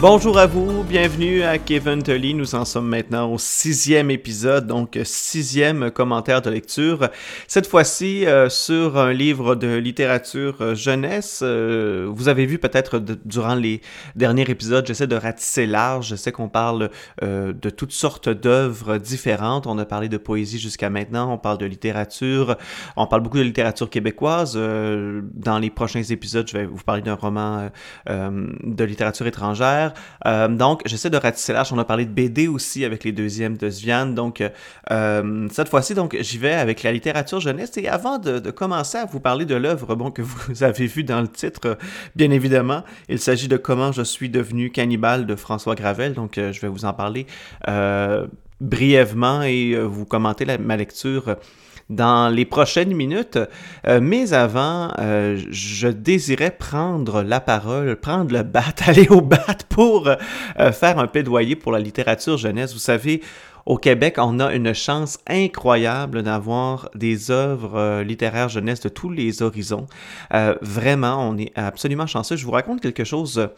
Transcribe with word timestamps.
Bonjour 0.00 0.38
à 0.38 0.46
vous, 0.46 0.82
bienvenue 0.82 1.42
à 1.42 1.58
Kevin 1.58 2.02
Tully. 2.02 2.32
Nous 2.32 2.54
en 2.54 2.64
sommes 2.64 2.88
maintenant 2.88 3.30
au 3.30 3.36
sixième 3.36 4.10
épisode, 4.10 4.66
donc 4.66 4.98
sixième 5.04 5.90
commentaire 5.90 6.40
de 6.40 6.48
lecture. 6.48 7.10
Cette 7.46 7.66
fois-ci 7.66 8.24
euh, 8.24 8.48
sur 8.48 8.96
un 8.96 9.12
livre 9.12 9.56
de 9.56 9.76
littérature 9.76 10.56
euh, 10.62 10.74
jeunesse. 10.74 11.40
Euh, 11.42 12.08
vous 12.10 12.28
avez 12.28 12.46
vu 12.46 12.58
peut-être 12.58 12.98
durant 13.26 13.54
les 13.54 13.82
derniers 14.16 14.48
épisodes, 14.48 14.86
j'essaie 14.86 15.06
de 15.06 15.16
ratisser 15.16 15.66
large. 15.66 16.08
Je 16.08 16.16
sais 16.16 16.32
qu'on 16.32 16.48
parle 16.48 16.88
de 17.20 17.70
toutes 17.70 17.92
sortes 17.92 18.30
d'œuvres 18.30 18.96
différentes. 18.96 19.66
On 19.66 19.76
a 19.76 19.84
parlé 19.84 20.08
de 20.08 20.16
poésie 20.16 20.58
jusqu'à 20.58 20.88
maintenant, 20.88 21.30
on 21.30 21.36
parle 21.36 21.58
de 21.58 21.66
littérature, 21.66 22.56
on 22.96 23.06
parle 23.06 23.20
beaucoup 23.20 23.36
de 23.36 23.42
littérature 23.42 23.90
québécoise. 23.90 24.54
dans 24.54 25.58
les 25.58 25.68
prochains 25.68 26.02
épisodes, 26.02 26.48
je 26.48 26.56
vais 26.56 26.64
vous 26.64 26.82
parler 26.82 27.02
d'un 27.02 27.14
roman 27.14 27.68
de 28.08 28.84
littérature 28.84 29.26
étrangère. 29.26 29.89
Euh, 30.26 30.48
donc, 30.48 30.82
j'essaie 30.86 31.10
de 31.10 31.16
ratisser 31.16 31.52
large. 31.52 31.72
On 31.72 31.78
a 31.78 31.84
parlé 31.84 32.04
de 32.04 32.10
BD 32.10 32.48
aussi 32.48 32.84
avec 32.84 33.04
les 33.04 33.12
deuxièmes 33.12 33.56
de 33.56 33.70
Svian. 33.70 34.06
Donc, 34.06 34.42
euh, 34.90 35.48
cette 35.50 35.68
fois-ci, 35.68 35.94
donc, 35.94 36.16
j'y 36.20 36.38
vais 36.38 36.52
avec 36.52 36.82
la 36.82 36.92
littérature 36.92 37.40
jeunesse. 37.40 37.76
Et 37.76 37.88
avant 37.88 38.18
de, 38.18 38.50
commencer 38.50 38.98
à 38.98 39.04
vous 39.04 39.20
parler 39.20 39.44
de 39.44 39.54
l'œuvre 39.54 39.94
bon, 39.94 40.10
que 40.10 40.22
vous 40.22 40.62
avez 40.62 40.86
vu 40.86 41.04
dans 41.04 41.20
le 41.20 41.28
titre, 41.28 41.78
bien 42.16 42.30
évidemment, 42.30 42.84
il 43.08 43.18
s'agit 43.18 43.48
de 43.48 43.56
Comment 43.56 43.92
je 43.92 44.02
suis 44.02 44.30
devenu 44.30 44.70
cannibale 44.70 45.26
de 45.26 45.36
François 45.36 45.74
Gravel. 45.74 46.14
Donc, 46.14 46.38
euh, 46.38 46.52
je 46.52 46.60
vais 46.60 46.68
vous 46.68 46.84
en 46.84 46.92
parler 46.92 47.26
brièvement 48.60 49.42
et 49.42 49.74
vous 49.74 50.04
commenter 50.04 50.44
ma 50.58 50.76
lecture 50.76 51.36
dans 51.90 52.32
les 52.32 52.46
prochaines 52.46 52.94
minutes. 52.94 53.38
Euh, 53.86 54.00
mais 54.00 54.32
avant, 54.32 54.92
euh, 54.98 55.38
je 55.50 55.88
désirais 55.88 56.52
prendre 56.52 57.22
la 57.22 57.40
parole, 57.40 57.96
prendre 57.96 58.32
le 58.32 58.42
bat, 58.42 58.64
aller 58.86 59.08
au 59.10 59.20
bat 59.20 59.56
pour 59.68 60.08
euh, 60.08 60.72
faire 60.72 60.98
un 60.98 61.06
plaidoyer 61.06 61.56
pour 61.56 61.72
la 61.72 61.80
littérature 61.80 62.38
jeunesse. 62.38 62.72
Vous 62.72 62.78
savez, 62.78 63.20
au 63.66 63.76
Québec, 63.76 64.14
on 64.18 64.40
a 64.40 64.54
une 64.54 64.72
chance 64.72 65.18
incroyable 65.26 66.22
d'avoir 66.22 66.88
des 66.94 67.30
œuvres 67.30 68.02
littéraires 68.02 68.48
jeunesse 68.48 68.80
de 68.80 68.88
tous 68.88 69.10
les 69.10 69.42
horizons. 69.42 69.86
vraiment, 70.62 71.28
on 71.28 71.36
est 71.36 71.52
absolument 71.56 72.06
chanceux. 72.06 72.36
Je 72.36 72.46
vous 72.46 72.52
raconte 72.52 72.80
quelque 72.80 73.04
chose 73.04 73.50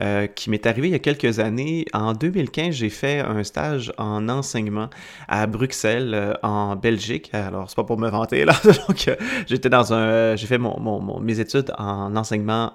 euh, 0.00 0.26
qui 0.26 0.48
m'est 0.48 0.64
arrivé 0.66 0.88
il 0.88 0.92
y 0.92 0.94
a 0.94 0.98
quelques 0.98 1.38
années. 1.38 1.84
En 1.92 2.14
2015, 2.14 2.74
j'ai 2.74 2.88
fait 2.88 3.20
un 3.20 3.44
stage 3.44 3.92
en 3.98 4.26
enseignement 4.30 4.88
à 5.28 5.46
Bruxelles, 5.46 6.12
euh, 6.14 6.32
en 6.42 6.76
Belgique. 6.76 7.28
Alors, 7.34 7.68
c'est 7.68 7.76
pas 7.76 7.84
pour 7.84 7.98
me 7.98 8.08
vanter, 8.08 8.46
là. 8.46 8.54
Donc, 8.88 9.06
euh, 9.08 9.16
j'étais 9.46 9.68
dans 9.68 9.92
un... 9.92 10.34
j'ai 10.34 10.46
fait 10.46 10.56
mon, 10.56 11.20
mes 11.20 11.40
études 11.40 11.72
en 11.76 12.16
enseignement 12.16 12.72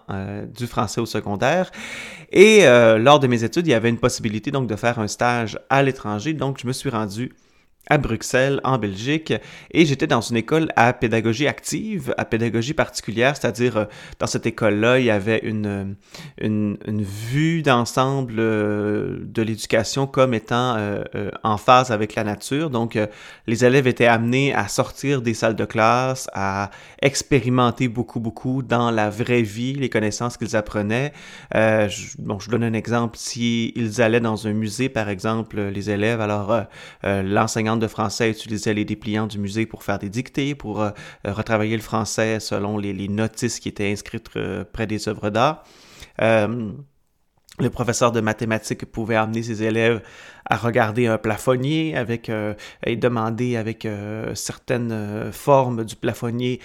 du 0.55 0.67
français 0.67 1.01
au 1.01 1.07
secondaire. 1.07 1.71
Et 2.31 2.65
lors 2.65 3.19
de 3.19 3.27
mes 3.27 3.43
études, 3.43 3.65
il 3.67 3.71
y 3.71 3.73
avait 3.73 3.89
une 3.89 3.97
possibilité, 3.97 4.51
donc, 4.51 4.67
de 4.67 4.75
faire 4.75 4.99
un 4.99 5.07
stage 5.07 5.57
à 5.69 5.81
l'étranger. 5.81 6.33
Donc, 6.33 6.59
je 6.61 6.67
me 6.67 6.73
suis 6.73 6.89
rendu 6.89 7.31
à 7.89 7.97
Bruxelles, 7.97 8.59
en 8.63 8.77
Belgique, 8.77 9.33
et 9.71 9.85
j'étais 9.85 10.07
dans 10.07 10.21
une 10.21 10.37
école 10.37 10.71
à 10.75 10.93
pédagogie 10.93 11.47
active, 11.47 12.13
à 12.17 12.25
pédagogie 12.25 12.73
particulière, 12.73 13.35
c'est-à-dire 13.35 13.77
euh, 13.77 13.85
dans 14.19 14.27
cette 14.27 14.45
école-là, 14.45 14.99
il 14.99 15.05
y 15.05 15.11
avait 15.11 15.39
une, 15.43 15.95
une, 16.39 16.77
une 16.85 17.01
vue 17.01 17.61
d'ensemble 17.61 18.35
euh, 18.39 19.19
de 19.21 19.41
l'éducation 19.41 20.07
comme 20.07 20.33
étant 20.33 20.75
euh, 20.77 21.03
en 21.43 21.57
phase 21.57 21.91
avec 21.91 22.15
la 22.15 22.23
nature. 22.23 22.69
Donc, 22.69 22.97
les 23.47 23.65
élèves 23.65 23.87
étaient 23.87 24.05
amenés 24.05 24.53
à 24.53 24.67
sortir 24.67 25.21
des 25.21 25.33
salles 25.33 25.55
de 25.55 25.65
classe, 25.65 26.29
à 26.33 26.69
expérimenter 27.01 27.87
beaucoup, 27.87 28.19
beaucoup 28.19 28.63
dans 28.63 28.91
la 28.91 29.09
vraie 29.09 29.41
vie 29.41 29.73
les 29.73 29.89
connaissances 29.89 30.37
qu'ils 30.37 30.55
apprenaient. 30.55 31.13
Je, 31.53 32.15
bon, 32.19 32.39
je 32.39 32.49
donne 32.49 32.63
un 32.63 32.73
exemple. 32.73 33.17
S'ils 33.17 34.01
allaient 34.01 34.19
dans 34.19 34.47
un 34.47 34.53
musée, 34.53 34.89
par 34.89 35.09
exemple, 35.09 35.59
les 35.59 35.89
élèves, 35.89 36.21
alors 36.21 36.65
l'enseignant 37.03 37.76
de 37.77 37.87
français 37.87 38.29
utilisait 38.29 38.73
les 38.73 38.85
dépliants 38.85 39.27
du 39.27 39.39
musée 39.39 39.65
pour 39.65 39.83
faire 39.83 39.99
des 39.99 40.09
dictées, 40.09 40.55
pour 40.55 40.81
euh, 40.81 40.89
euh, 41.25 41.33
retravailler 41.33 41.75
le 41.75 41.81
français 41.81 42.39
selon 42.39 42.77
les, 42.77 43.07
notices 43.07 43.59
qui 43.59 43.69
étaient 43.69 43.91
inscrites 43.91 44.29
euh, 44.35 44.63
près 44.63 44.87
des 44.87 45.07
œuvres 45.07 45.29
d'art. 45.29 45.63
le 47.59 47.69
professeur 47.71 48.11
de 48.11 48.21
mathématiques 48.21 48.85
pouvait 48.85 49.15
amener 49.15 49.41
ses 49.41 49.63
élèves 49.63 50.01
à 50.45 50.57
regarder 50.57 51.07
un 51.07 51.17
plafonnier 51.17 51.95
avec 51.97 52.31
et 52.85 52.95
demander 52.95 53.57
avec 53.57 53.87
certaines 54.35 55.31
formes 55.31 55.83
du 55.83 55.95
plafonnier 55.95 56.59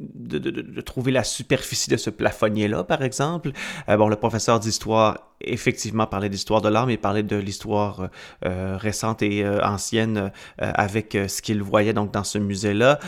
de, 0.00 0.80
trouver 0.80 1.12
la 1.12 1.24
superficie 1.24 1.90
de 1.90 1.96
ce 1.96 2.10
plafonnier-là, 2.10 2.84
par 2.84 3.02
exemple. 3.02 3.52
Euh, 3.88 3.96
bon, 3.96 4.08
le 4.08 4.16
professeur 4.16 4.58
d'histoire, 4.58 5.30
effectivement, 5.40 6.06
parlait 6.06 6.28
d'histoire 6.28 6.60
de 6.60 6.68
l'art, 6.68 6.86
mais 6.86 6.96
parlait 6.96 7.22
de 7.22 7.36
l'histoire 7.36 8.08
euh, 8.44 8.76
récente 8.76 9.22
et 9.22 9.44
euh, 9.44 9.60
ancienne 9.62 10.32
avec 10.58 11.16
ce 11.28 11.42
qu'il 11.42 11.62
voyait 11.62 11.92
donc 11.92 12.12
dans 12.12 12.24
ce 12.24 12.38
musée-là. 12.38 12.98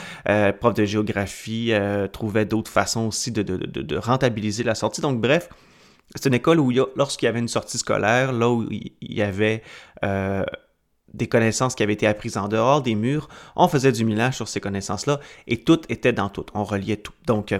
prof 0.61 0.75
de 0.75 0.85
géographie 0.85 1.73
trouvait 2.13 2.45
d'autres 2.45 2.71
façons 2.71 3.07
aussi 3.07 3.33
de, 3.33 3.43
de, 3.43 3.97
rentabiliser 3.97 4.65
la 4.65 4.75
sortie. 4.75 5.01
Donc, 5.01 5.21
bref, 5.21 5.49
c'est 6.15 6.29
une 6.29 6.35
école 6.35 6.61
où, 6.61 6.73
lorsqu'il 6.97 7.27
y 7.27 7.29
avait 7.29 7.39
une 7.39 7.49
sortie 7.49 7.79
scolaire, 7.79 8.33
là 8.33 8.51
où 8.51 8.67
il 8.71 8.93
y 9.01 9.23
avait 9.23 9.63
des 11.15 11.27
connaissances 11.29 11.75
qui 11.75 11.83
avaient 11.83 11.93
été 11.93 12.07
apprises 12.07 12.37
en 12.37 12.49
dehors 12.49 12.83
des 12.83 12.95
murs, 12.95 13.29
on 13.57 13.69
faisait 13.69 13.93
du 13.93 14.05
millage 14.05 14.37
sur 14.37 14.49
ces 14.49 14.61
connaissances-là 14.61 15.21
et 15.47 15.59
tout 15.59 15.81
était 15.89 16.13
dans 16.13 16.29
tout, 16.29 16.47
on 16.55 16.65
reliait 16.65 16.97
tout. 16.97 17.13
Donc, 17.27 17.53
euh, 17.53 17.59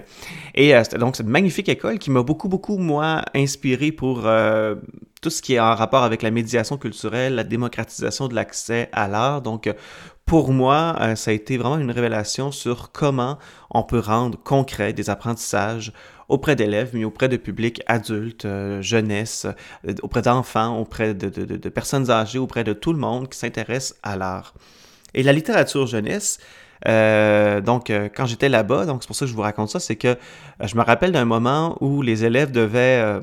et 0.55 0.75
euh, 0.75 0.83
donc 0.99 1.15
cette 1.15 1.27
magnifique 1.27 1.69
école 1.69 1.99
qui 1.99 2.11
m'a 2.11 2.23
beaucoup, 2.23 2.49
beaucoup, 2.49 2.77
moi, 2.77 3.23
inspiré 3.35 3.91
pour 3.91 4.25
euh, 4.25 4.75
tout 5.21 5.29
ce 5.29 5.41
qui 5.41 5.53
est 5.53 5.59
en 5.59 5.75
rapport 5.75 6.03
avec 6.03 6.21
la 6.21 6.31
médiation 6.31 6.77
culturelle, 6.77 7.35
la 7.35 7.43
démocratisation 7.43 8.27
de 8.27 8.35
l'accès 8.35 8.89
à 8.91 9.07
l'art. 9.07 9.41
Donc, 9.41 9.73
pour 10.25 10.51
moi, 10.51 11.15
ça 11.15 11.31
a 11.31 11.33
été 11.33 11.57
vraiment 11.57 11.77
une 11.77 11.91
révélation 11.91 12.51
sur 12.51 12.91
comment 12.91 13.37
on 13.69 13.83
peut 13.83 13.99
rendre 13.99 14.37
concret 14.41 14.93
des 14.93 15.09
apprentissages 15.09 15.93
auprès 16.33 16.55
d'élèves, 16.55 16.89
mais 16.93 17.03
auprès 17.03 17.29
de 17.29 17.37
publics 17.37 17.83
adultes, 17.85 18.45
euh, 18.45 18.81
jeunesse, 18.81 19.45
euh, 19.87 19.93
auprès 20.01 20.23
d'enfants, 20.23 20.79
auprès 20.79 21.13
de, 21.13 21.69
personnes 21.69 22.09
âgées, 22.09 22.39
auprès 22.39 22.63
de 22.63 22.73
tout 22.73 22.91
le 22.91 22.97
monde 22.97 23.29
qui 23.29 23.37
s'intéresse 23.37 23.95
à 24.01 24.17
l'art. 24.17 24.55
Et 25.13 25.21
la 25.21 25.31
littérature 25.31 25.85
jeunesse, 25.85 26.39
euh, 26.87 27.61
donc, 27.61 27.91
quand 28.15 28.25
j'étais 28.25 28.49
là-bas, 28.49 28.87
donc 28.87 29.03
c'est 29.03 29.07
pour 29.07 29.15
ça 29.15 29.25
que 29.25 29.29
je 29.29 29.35
vous 29.35 29.43
raconte 29.43 29.69
ça, 29.69 29.79
c'est 29.79 29.95
que 29.95 30.17
je 30.59 30.75
me 30.75 30.81
rappelle 30.81 31.11
d'un 31.11 31.25
moment 31.25 31.77
où 31.81 32.01
les 32.01 32.25
élèves 32.25 32.51
devaient, 32.51 33.21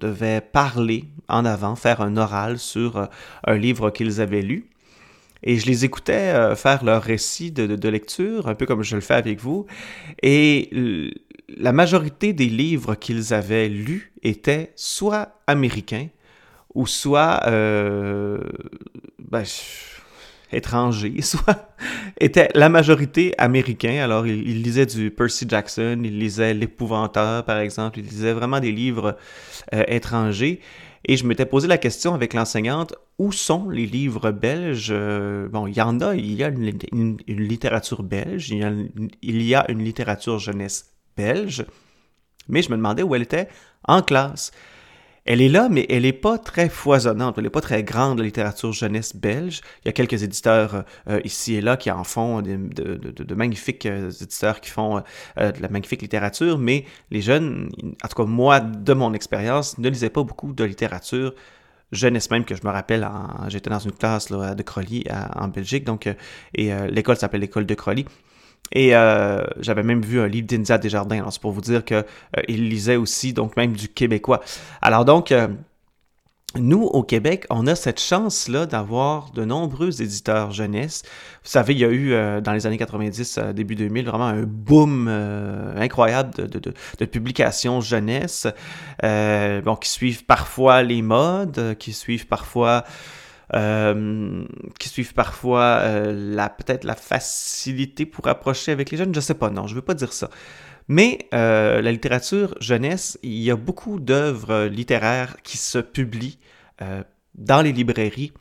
devaient 0.00 0.40
parler 0.40 1.04
en 1.28 1.44
avant, 1.44 1.76
faire 1.76 2.00
un 2.00 2.16
oral 2.16 2.58
sur 2.58 3.08
un 3.44 3.56
livre 3.56 3.90
qu'ils 3.90 4.20
avaient 4.20 4.42
lu. 4.42 4.70
Et 5.46 5.56
je 5.58 5.66
les 5.66 5.84
écoutais 5.84 6.54
faire 6.56 6.84
leur 6.84 7.02
récit 7.02 7.52
de, 7.52 7.66
de, 7.66 7.88
lecture, 7.88 8.48
un 8.48 8.54
peu 8.54 8.66
comme 8.66 8.82
je 8.82 8.96
le 8.96 9.00
fais 9.00 9.14
avec 9.14 9.40
vous. 9.40 9.64
Et 10.22 10.70
la 11.48 11.72
majorité 11.72 12.32
des 12.32 12.46
livres 12.46 12.94
qu'ils 12.94 13.32
avaient 13.32 13.68
lus 13.68 14.12
étaient 14.22 14.72
soit 14.74 15.40
américains 15.46 16.08
ou 16.74 16.86
soit 16.86 17.40
euh, 17.46 18.38
ben, 19.18 19.44
étrangers, 20.52 21.14
soit 21.22 21.74
étaient 22.20 22.48
la 22.54 22.68
majorité 22.68 23.34
américains. 23.38 24.02
Alors, 24.02 24.26
ils, 24.26 24.62
lisaient 24.62 24.86
du 24.86 25.10
Percy 25.10 25.46
Jackson, 25.48 26.00
ils 26.04 26.18
lisaient 26.18 26.54
L'Épouvanteur, 26.54 27.44
par 27.44 27.58
exemple, 27.58 27.98
ils 27.98 28.04
lisaient 28.04 28.34
vraiment 28.34 28.60
des 28.60 28.72
livres 28.72 29.16
euh, 29.74 29.84
étrangers. 29.88 30.60
Et 31.08 31.16
je 31.16 31.24
m'étais 31.24 31.46
posé 31.46 31.68
la 31.68 31.78
question 31.78 32.14
avec 32.14 32.34
l'enseignante, 32.34 32.94
où 33.18 33.30
sont 33.30 33.70
les 33.70 33.86
livres 33.86 34.32
belges? 34.32 34.88
Euh, 34.90 35.48
Bon, 35.48 35.68
il 35.68 35.76
y 35.76 35.80
en 35.80 36.00
a, 36.00 36.16
il 36.16 36.34
y 36.34 36.42
a 36.42 36.48
une, 36.48 37.18
littérature 37.28 38.02
belge, 38.02 38.50
il 38.50 38.58
y 38.58 38.64
a, 38.64 38.72
il 39.22 39.42
y 39.42 39.54
a 39.54 39.70
une 39.70 39.84
littérature 39.84 40.40
jeunesse 40.40 40.92
belge, 41.16 41.64
mais 42.48 42.60
je 42.60 42.70
me 42.70 42.76
demandais 42.76 43.04
où 43.04 43.14
elle 43.14 43.22
était 43.22 43.48
en 43.84 44.02
classe. 44.02 44.50
Elle 45.26 45.42
est 45.42 45.48
là, 45.48 45.68
mais 45.68 45.86
elle 45.88 46.02
n'est 46.02 46.12
pas 46.12 46.38
très 46.38 46.68
foisonnante, 46.68 47.34
elle 47.36 47.44
n'est 47.44 47.50
pas 47.50 47.60
très 47.60 47.82
grande, 47.82 48.18
la 48.18 48.24
littérature 48.24 48.72
jeunesse 48.72 49.16
belge. 49.16 49.60
Il 49.84 49.88
y 49.88 49.90
a 49.90 49.92
quelques 49.92 50.22
éditeurs 50.22 50.84
euh, 51.08 51.20
ici 51.24 51.56
et 51.56 51.60
là 51.60 51.76
qui 51.76 51.90
en 51.90 52.04
font, 52.04 52.42
de, 52.42 53.34
magnifiques 53.34 53.86
euh, 53.86 54.10
éditeurs 54.10 54.60
qui 54.60 54.70
font 54.70 55.02
euh, 55.38 55.50
de 55.50 55.60
la 55.60 55.68
magnifique 55.68 56.02
littérature, 56.02 56.58
mais 56.58 56.84
les 57.10 57.22
jeunes, 57.22 57.70
en 58.04 58.08
tout 58.08 58.14
cas 58.14 58.24
moi, 58.24 58.60
de 58.60 58.92
mon 58.92 59.14
expérience, 59.14 59.78
ne 59.78 59.88
lisaient 59.88 60.10
pas 60.10 60.22
beaucoup 60.22 60.52
de 60.52 60.62
littérature 60.62 61.34
jeunesse 61.90 62.30
même 62.30 62.44
que 62.44 62.54
je 62.54 62.62
me 62.64 62.70
rappelle, 62.70 63.08
j'étais 63.48 63.70
dans 63.70 63.78
une 63.78 63.92
classe 63.92 64.28
de 64.30 64.62
Crolly 64.62 65.04
en 65.36 65.46
Belgique, 65.46 65.84
donc, 65.84 66.08
et 66.52 66.72
l'école 66.90 67.16
s'appelait 67.16 67.38
l'école 67.38 67.64
de 67.64 67.74
Crolly. 67.74 68.04
Et 68.72 68.96
euh, 68.96 69.44
j'avais 69.60 69.82
même 69.82 70.02
vu 70.02 70.20
un 70.20 70.26
livre 70.26 70.46
d'India 70.46 70.78
Desjardins. 70.78 71.24
C'est 71.30 71.40
pour 71.40 71.52
vous 71.52 71.60
dire 71.60 71.84
qu'il 71.84 71.96
euh, 71.96 72.42
lisait 72.48 72.96
aussi, 72.96 73.32
donc 73.32 73.56
même 73.56 73.72
du 73.72 73.88
québécois. 73.88 74.40
Alors 74.82 75.04
donc, 75.04 75.32
euh, 75.32 75.48
nous, 76.58 76.82
au 76.82 77.02
Québec, 77.02 77.44
on 77.50 77.66
a 77.66 77.74
cette 77.74 78.00
chance-là 78.00 78.66
d'avoir 78.66 79.30
de 79.32 79.44
nombreux 79.44 80.00
éditeurs 80.00 80.52
jeunesse. 80.52 81.02
Vous 81.44 81.50
savez, 81.50 81.74
il 81.74 81.80
y 81.80 81.84
a 81.84 81.90
eu 81.90 82.40
dans 82.40 82.52
les 82.52 82.66
années 82.66 82.78
90, 82.78 83.38
euh, 83.38 83.52
début 83.52 83.74
2000, 83.74 84.06
vraiment 84.06 84.26
un 84.26 84.42
boom 84.42 85.08
incroyable 85.76 86.48
de, 86.48 87.04
publications 87.04 87.80
jeunesse, 87.82 88.46
qui 89.02 89.88
suivent 89.88 90.24
parfois 90.24 90.82
les 90.82 91.02
modes, 91.02 91.76
qui 91.78 91.92
suivent 91.92 92.26
parfois... 92.26 92.84
qui 93.52 94.88
suivent 94.88 95.14
parfois 95.14 95.82
la 96.12 96.48
peut-être 96.48 96.84
la 96.84 96.94
facilité 96.96 98.04
pour 98.06 98.26
approcher 98.28 98.72
avec 98.72 98.90
les 98.90 98.98
jeunes, 98.98 99.14
je 99.14 99.20
sais 99.20 99.34
pas, 99.34 99.50
non, 99.50 99.66
je 99.66 99.74
veux 99.74 99.82
pas 99.82 99.94
dire 99.94 100.12
ça. 100.12 100.30
Mais 100.88 101.28
euh, 101.34 101.82
la 101.82 101.90
littérature 101.90 102.54
jeunesse, 102.60 103.18
il 103.22 103.42
y 103.42 103.50
a 103.50 103.56
beaucoup 103.56 103.98
d'œuvres 103.98 104.66
littéraires 104.66 105.36
qui 105.42 105.56
se 105.56 105.78
publient 105.78 106.38
euh, 106.80 107.02
dans 107.34 107.60
les 107.60 107.72
librairies 107.72 108.32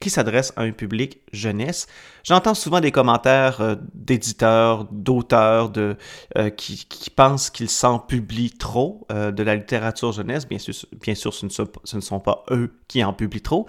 qui 0.00 0.10
s'adresse 0.10 0.52
à 0.56 0.62
un 0.62 0.70
public 0.70 1.20
jeunesse. 1.32 1.88
J'entends 2.22 2.54
souvent 2.54 2.80
des 2.80 2.92
commentaires 2.92 3.60
euh, 3.60 3.74
d'éditeurs, 3.94 4.86
d'auteurs 4.92 5.70
de, 5.70 5.96
euh, 6.36 6.50
qui, 6.50 6.86
pensent 7.10 7.50
qu'ils 7.50 7.70
s'en 7.70 7.98
publient 7.98 8.52
trop 8.52 9.06
euh, 9.10 9.32
de 9.32 9.42
la 9.42 9.56
littérature 9.56 10.12
jeunesse. 10.12 10.46
Bien 10.46 10.58
sûr, 10.58 10.74
bien 11.00 11.14
sûr 11.14 11.34
ce, 11.34 11.46
ne 11.46 12.00
sont, 12.00 12.20
pas 12.20 12.44
eux 12.50 12.74
qui 12.86 13.02
en 13.02 13.12
publient 13.12 13.42
trop. 13.42 13.66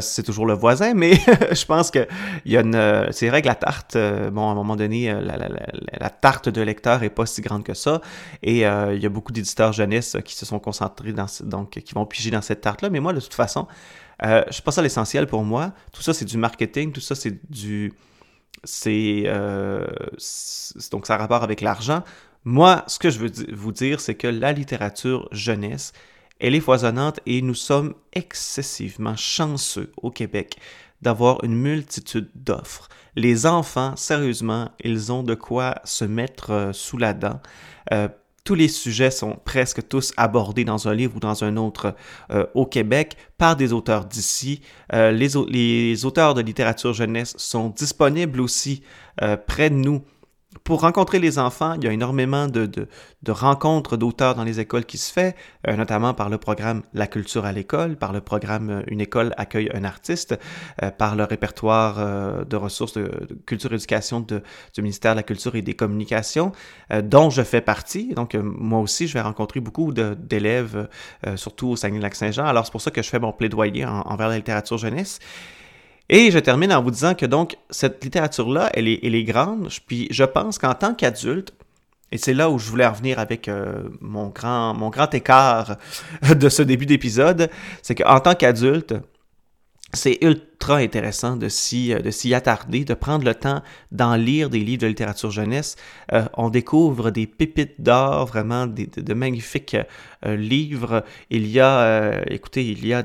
c'est 0.00 0.22
toujours 0.24 0.46
le 0.46 0.54
voisin, 0.54 0.94
mais 0.94 1.14
je 1.52 1.64
pense 1.66 1.90
que 1.90 2.06
il 2.44 2.52
y 2.52 2.56
a 2.56 2.62
une... 2.62 3.12
C'est 3.12 3.28
vrai 3.28 3.42
que 3.42 3.46
la 3.46 3.54
tarte, 3.54 3.96
bon, 4.32 4.48
à 4.48 4.52
un 4.52 4.54
moment 4.54 4.76
donné, 4.76 5.12
la, 5.12 6.10
tarte 6.10 6.48
de 6.48 6.62
lecteur 6.62 7.02
est 7.02 7.10
pas 7.10 7.26
si 7.26 7.42
grande 7.42 7.64
que 7.64 7.74
ça. 7.74 8.00
Et 8.42 8.60
il 8.60 9.02
y 9.02 9.06
a 9.06 9.08
beaucoup 9.08 9.32
d'éditeurs 9.32 9.72
jeunesse 9.72 10.16
qui 10.24 10.34
se 10.34 10.46
sont 10.46 10.58
concentrés 10.58 11.12
dans... 11.12 11.26
Donc, 11.42 11.70
qui 11.70 11.94
vont 11.94 12.06
piger 12.06 12.30
dans 12.30 12.42
cette 12.42 12.62
tarte-là. 12.62 12.90
Mais 12.90 13.00
moi, 13.00 13.12
de 13.12 13.20
toute 13.20 13.34
façon, 13.34 13.66
euh, 14.22 14.44
je 14.50 14.60
pas 14.62 14.72
ça 14.72 14.82
l'essentiel 14.82 15.26
pour 15.26 15.44
moi. 15.44 15.72
Tout 15.92 16.02
ça, 16.02 16.12
c'est 16.14 16.24
du 16.24 16.38
marketing, 16.38 16.92
tout 16.92 17.00
ça, 17.00 17.14
c'est 17.14 17.50
du. 17.50 17.92
C'est. 18.62 19.24
Euh, 19.26 19.86
donc, 20.90 21.06
ça 21.06 21.14
a 21.14 21.16
rapport 21.18 21.42
avec 21.42 21.60
l'argent. 21.60 22.02
Moi, 22.44 22.84
ce 22.86 22.98
que 22.98 23.10
je 23.10 23.18
veux 23.18 23.32
vous 23.52 23.72
dire, 23.72 24.00
c'est 24.00 24.14
que 24.14 24.26
la 24.26 24.52
littérature 24.52 25.28
jeunesse, 25.32 25.92
elle 26.40 26.54
est 26.54 26.60
foisonnante 26.60 27.20
et 27.26 27.40
nous 27.42 27.54
sommes 27.54 27.94
excessivement 28.12 29.16
chanceux 29.16 29.92
au 29.96 30.10
Québec 30.10 30.58
d'avoir 31.00 31.42
une 31.44 31.54
multitude 31.54 32.30
d'offres. 32.34 32.88
Les 33.16 33.46
enfants, 33.46 33.94
sérieusement, 33.96 34.70
ils 34.82 35.12
ont 35.12 35.22
de 35.22 35.34
quoi 35.34 35.76
se 35.84 36.04
mettre 36.04 36.50
euh, 36.50 36.72
sous 36.72 36.98
la 36.98 37.14
dent. 37.14 37.40
Tous 38.44 38.54
les 38.54 38.68
sujets 38.68 39.10
sont 39.10 39.38
presque 39.44 39.88
tous 39.88 40.12
abordés 40.18 40.66
dans 40.66 40.86
un 40.86 40.94
livre 40.94 41.16
ou 41.16 41.20
dans 41.20 41.44
un 41.44 41.56
autre 41.56 41.96
euh, 42.30 42.46
au 42.54 42.66
Québec 42.66 43.16
par 43.38 43.56
des 43.56 43.72
auteurs 43.72 44.04
d'ici. 44.04 44.60
Euh, 44.92 45.10
les, 45.10 46.04
auteurs 46.04 46.34
de 46.34 46.42
littérature 46.42 46.92
jeunesse 46.92 47.34
sont 47.38 47.70
disponibles 47.70 48.42
aussi 48.42 48.82
euh, 49.22 49.38
près 49.38 49.70
de 49.70 49.76
nous 49.76 50.04
pour 50.62 50.82
rencontrer 50.82 51.18
les 51.18 51.38
enfants, 51.38 51.74
il 51.74 51.84
y 51.84 51.88
a 51.88 51.92
énormément 51.92 52.46
de, 52.46 52.88
rencontres 53.26 53.96
d'auteurs 53.96 54.34
dans 54.34 54.44
les 54.44 54.60
écoles 54.60 54.84
qui 54.84 54.98
se 54.98 55.12
fait, 55.12 55.34
euh, 55.66 55.76
notamment 55.76 56.14
par 56.14 56.28
le 56.28 56.38
programme 56.38 56.82
La 56.92 57.06
culture 57.06 57.44
à 57.44 57.52
l'école, 57.52 57.96
par 57.96 58.12
le 58.12 58.20
programme 58.20 58.70
euh, 58.70 58.82
Une 58.86 59.00
école 59.00 59.34
accueille 59.36 59.70
un 59.74 59.84
artiste, 59.84 60.38
euh, 60.82 60.90
par 60.90 61.16
le 61.16 61.24
répertoire 61.24 62.44
de 62.46 62.56
ressources 62.56 62.94
de, 62.94 63.10
culture 63.46 63.72
et 63.72 63.76
éducation 63.76 64.20
de, 64.20 64.42
du 64.74 64.82
ministère 64.82 65.12
de 65.12 65.16
la 65.16 65.22
Culture 65.22 65.56
et 65.56 65.62
des 65.62 65.74
Communications, 65.74 66.52
dont 67.02 67.30
je 67.30 67.42
fais 67.42 67.60
partie. 67.60 68.14
Donc, 68.14 68.34
moi 68.34 68.80
aussi, 68.80 69.08
je 69.08 69.14
vais 69.14 69.20
rencontrer 69.20 69.60
beaucoup 69.60 69.92
d'élèves, 69.92 70.88
surtout 71.36 71.68
au 71.68 71.76
Saguenay-Lac-Saint-Jean. 71.76 72.44
Alors, 72.44 72.66
c'est 72.66 72.72
pour 72.72 72.80
ça 72.80 72.90
que 72.90 73.02
je 73.02 73.08
fais 73.08 73.18
mon 73.18 73.32
plaidoyer 73.32 73.84
en, 73.84 74.00
envers 74.02 74.28
la 74.28 74.36
littérature 74.36 74.78
jeunesse. 74.78 75.18
Et 76.08 76.30
je 76.30 76.38
termine 76.38 76.72
en 76.72 76.82
vous 76.82 76.90
disant 76.90 77.14
que 77.14 77.26
donc 77.26 77.56
cette 77.70 78.02
littérature-là, 78.04 78.70
elle 78.74 78.88
est, 78.88 79.00
elle 79.02 79.14
est 79.14 79.24
grande, 79.24 79.68
puis 79.86 80.06
je 80.10 80.24
pense 80.24 80.58
qu'en 80.58 80.74
tant 80.74 80.94
qu'adulte, 80.94 81.54
et 82.12 82.18
c'est 82.18 82.34
là 82.34 82.50
où 82.50 82.58
je 82.58 82.68
voulais 82.68 82.86
revenir 82.86 83.18
avec 83.18 83.48
euh, 83.48 83.82
mon, 84.00 84.28
grand, 84.28 84.74
mon 84.74 84.90
grand 84.90 85.12
écart 85.14 85.76
de 86.34 86.48
ce 86.48 86.62
début 86.62 86.86
d'épisode, 86.86 87.50
c'est 87.82 87.94
qu'en 87.94 88.20
tant 88.20 88.34
qu'adulte, 88.34 88.94
c'est 89.94 90.18
ultra 90.22 90.76
intéressant 90.76 91.36
de 91.36 91.48
s'y, 91.48 91.94
de 91.94 92.10
s'y 92.10 92.34
attarder, 92.34 92.84
de 92.84 92.94
prendre 92.94 93.24
le 93.24 93.34
temps 93.34 93.62
d'en 93.92 94.16
lire 94.16 94.50
des 94.50 94.60
livres 94.60 94.82
de 94.82 94.86
littérature 94.86 95.30
jeunesse. 95.30 95.76
Euh, 96.12 96.24
on 96.34 96.50
découvre 96.50 97.10
des 97.10 97.26
pépites 97.26 97.80
d'or, 97.80 98.26
vraiment 98.26 98.66
des, 98.66 98.86
de, 98.86 99.14
magnifiques 99.14 99.76
euh, 100.26 100.36
livres. 100.36 101.04
Il 101.30 101.46
y 101.46 101.60
a, 101.60 101.80
euh, 101.80 102.22
écoutez, 102.28 102.66
il 102.66 102.86
y 102.86 102.92
a 102.92 103.04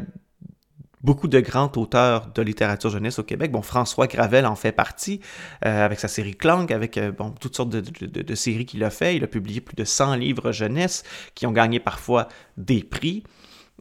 beaucoup 1.01 1.27
de 1.27 1.39
grands 1.39 1.71
auteurs 1.75 2.27
de 2.33 2.41
littérature 2.41 2.89
jeunesse 2.89 3.19
au 3.19 3.23
Québec. 3.23 3.51
Bon, 3.51 3.61
François 3.61 4.07
Gravel 4.07 4.45
en 4.45 4.55
fait 4.55 4.71
partie, 4.71 5.21
euh, 5.65 5.85
avec 5.85 5.99
sa 5.99 6.07
série 6.07 6.35
Clank, 6.35 6.71
avec 6.71 6.97
euh, 6.97 7.11
bon, 7.11 7.31
toutes 7.31 7.55
sortes 7.55 7.69
de, 7.69 7.81
de, 7.81 8.35
séries 8.35 8.65
qu'il 8.65 8.83
a 8.83 8.89
fait. 8.89 9.15
Il 9.15 9.23
a 9.23 9.27
publié 9.27 9.61
plus 9.61 9.75
de 9.75 9.85
100 9.85 10.15
livres 10.15 10.51
jeunesse 10.51 11.03
qui 11.35 11.47
ont 11.47 11.51
gagné 11.51 11.79
parfois 11.79 12.27
des 12.57 12.83
prix. 12.83 13.23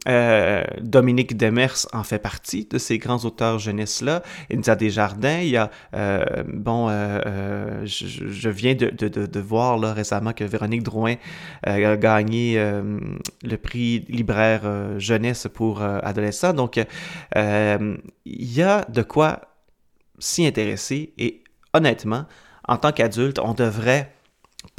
Euh, 0.07 0.63
Dominique 0.81 1.35
Demers 1.35 1.85
en 1.91 2.03
fait 2.03 2.19
partie 2.19 2.65
de 2.65 2.77
ces 2.77 2.97
grands 2.97 3.23
auteurs 3.25 3.59
jeunesse-là. 3.59 4.23
Inza 4.51 4.75
Desjardins, 4.75 5.39
il 5.39 5.49
y 5.49 5.57
a, 5.57 5.69
bon, 6.47 6.89
euh, 6.89 7.19
euh 7.25 7.85
je, 7.85 8.49
viens 8.49 8.75
de, 8.75 9.39
voir 9.39 9.77
là, 9.77 9.93
récemment 9.93 10.33
que 10.33 10.43
Véronique 10.43 10.83
Drouin 10.83 11.15
a 11.63 11.97
gagné 11.97 12.55
le 13.43 13.57
prix 13.57 14.05
libraire 14.09 14.99
jeunesse 14.99 15.47
pour 15.53 15.81
adolescents. 15.81 16.53
Donc, 16.53 16.79
il 17.35 17.97
y 18.25 18.61
a 18.61 18.85
de 18.89 19.01
quoi 19.01 19.41
s'y 20.19 20.45
intéresser 20.45 21.13
et 21.17 21.43
honnêtement, 21.73 22.25
en 22.67 22.77
tant 22.77 22.91
qu'adulte, 22.91 23.39
on 23.39 23.53
devrait 23.53 24.11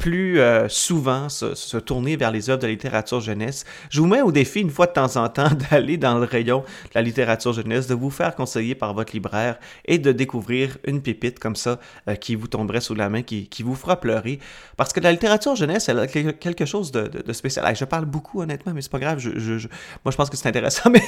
plus 0.01 0.39
euh, 0.39 0.67
souvent 0.67 1.29
se, 1.29 1.77
tourner 1.77 2.15
vers 2.15 2.31
les 2.31 2.49
œuvres 2.49 2.63
de 2.63 2.65
littérature 2.65 3.21
jeunesse. 3.21 3.65
Je 3.91 4.01
vous 4.01 4.07
mets 4.07 4.23
au 4.23 4.31
défi 4.31 4.59
une 4.59 4.71
fois 4.71 4.87
de 4.87 4.93
temps 4.93 5.15
en 5.15 5.29
temps 5.29 5.51
d'aller 5.69 5.97
dans 5.97 6.17
le 6.17 6.25
rayon 6.25 6.61
de 6.61 6.89
la 6.95 7.03
littérature 7.03 7.53
jeunesse, 7.53 7.85
de 7.85 7.93
vous 7.93 8.09
faire 8.09 8.33
conseiller 8.33 8.73
par 8.73 8.95
votre 8.95 9.13
libraire 9.13 9.59
et 9.85 9.99
de 9.99 10.11
découvrir 10.11 10.79
une 10.85 11.03
pépite 11.03 11.37
comme 11.37 11.55
ça 11.55 11.79
euh, 12.07 12.15
qui 12.15 12.33
vous 12.33 12.47
tomberait 12.47 12.81
sous 12.81 12.95
la 12.95 13.09
main, 13.09 13.21
qui, 13.21 13.47
qui, 13.47 13.61
vous 13.61 13.75
fera 13.75 13.99
pleurer. 13.99 14.39
Parce 14.75 14.91
que 14.91 14.99
la 14.99 15.11
littérature 15.11 15.55
jeunesse, 15.55 15.87
elle 15.87 15.99
a 15.99 16.07
quelque 16.07 16.65
chose 16.65 16.91
de, 16.91 17.03
de, 17.07 17.33
spécial. 17.33 17.75
je 17.75 17.85
parle 17.85 18.05
beaucoup 18.05 18.41
honnêtement, 18.41 18.73
mais 18.73 18.81
c'est 18.81 18.91
pas 18.91 18.97
grave. 18.97 19.23
Moi, 19.23 20.11
je 20.11 20.17
pense 20.17 20.31
que 20.31 20.35
c'est 20.35 20.49
intéressant. 20.49 20.91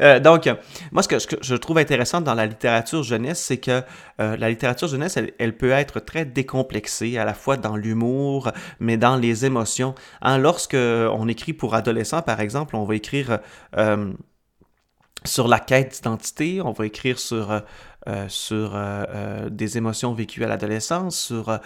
Euh, 0.00 0.18
donc, 0.18 0.50
moi, 0.90 1.04
ce 1.04 1.08
que, 1.08 1.36
je 1.40 1.54
trouve 1.54 1.78
intéressant 1.78 2.20
dans 2.20 2.34
la 2.34 2.46
littérature 2.46 3.04
jeunesse, 3.04 3.38
c'est 3.38 3.58
que 3.58 3.80
la 4.18 4.50
littérature 4.50 4.88
jeunesse, 4.88 5.16
elle, 5.16 5.30
elle, 5.38 5.56
peut 5.56 5.70
être 5.70 6.00
très 6.00 6.24
décomplexée, 6.24 7.16
à 7.16 7.24
la 7.24 7.32
fois 7.32 7.56
dans 7.56 7.76
l'humour, 7.76 7.93
mais 8.80 8.96
dans 8.96 9.16
les 9.16 9.44
émotions. 9.44 9.94
Hein, 10.22 10.38
lorsque 10.38 10.76
on 10.76 11.28
écrit 11.28 11.52
pour 11.52 11.74
adolescents, 11.74 12.22
par 12.22 12.40
exemple, 12.40 12.76
on 12.76 12.84
va 12.84 12.94
écrire 12.94 13.38
euh, 13.76 14.12
sur 15.24 15.48
la 15.48 15.58
quête 15.58 15.92
d'identité, 15.94 16.60
on 16.60 16.72
va 16.72 16.86
écrire 16.86 17.18
sur 17.18 17.62
euh, 18.06 18.26
sur 18.28 18.76
euh, 18.76 19.04
euh, 19.14 19.48
des 19.48 19.78
émotions 19.78 20.12
vécues 20.12 20.44
à 20.44 20.48
l'adolescence, 20.48 21.18
sur 21.18 21.58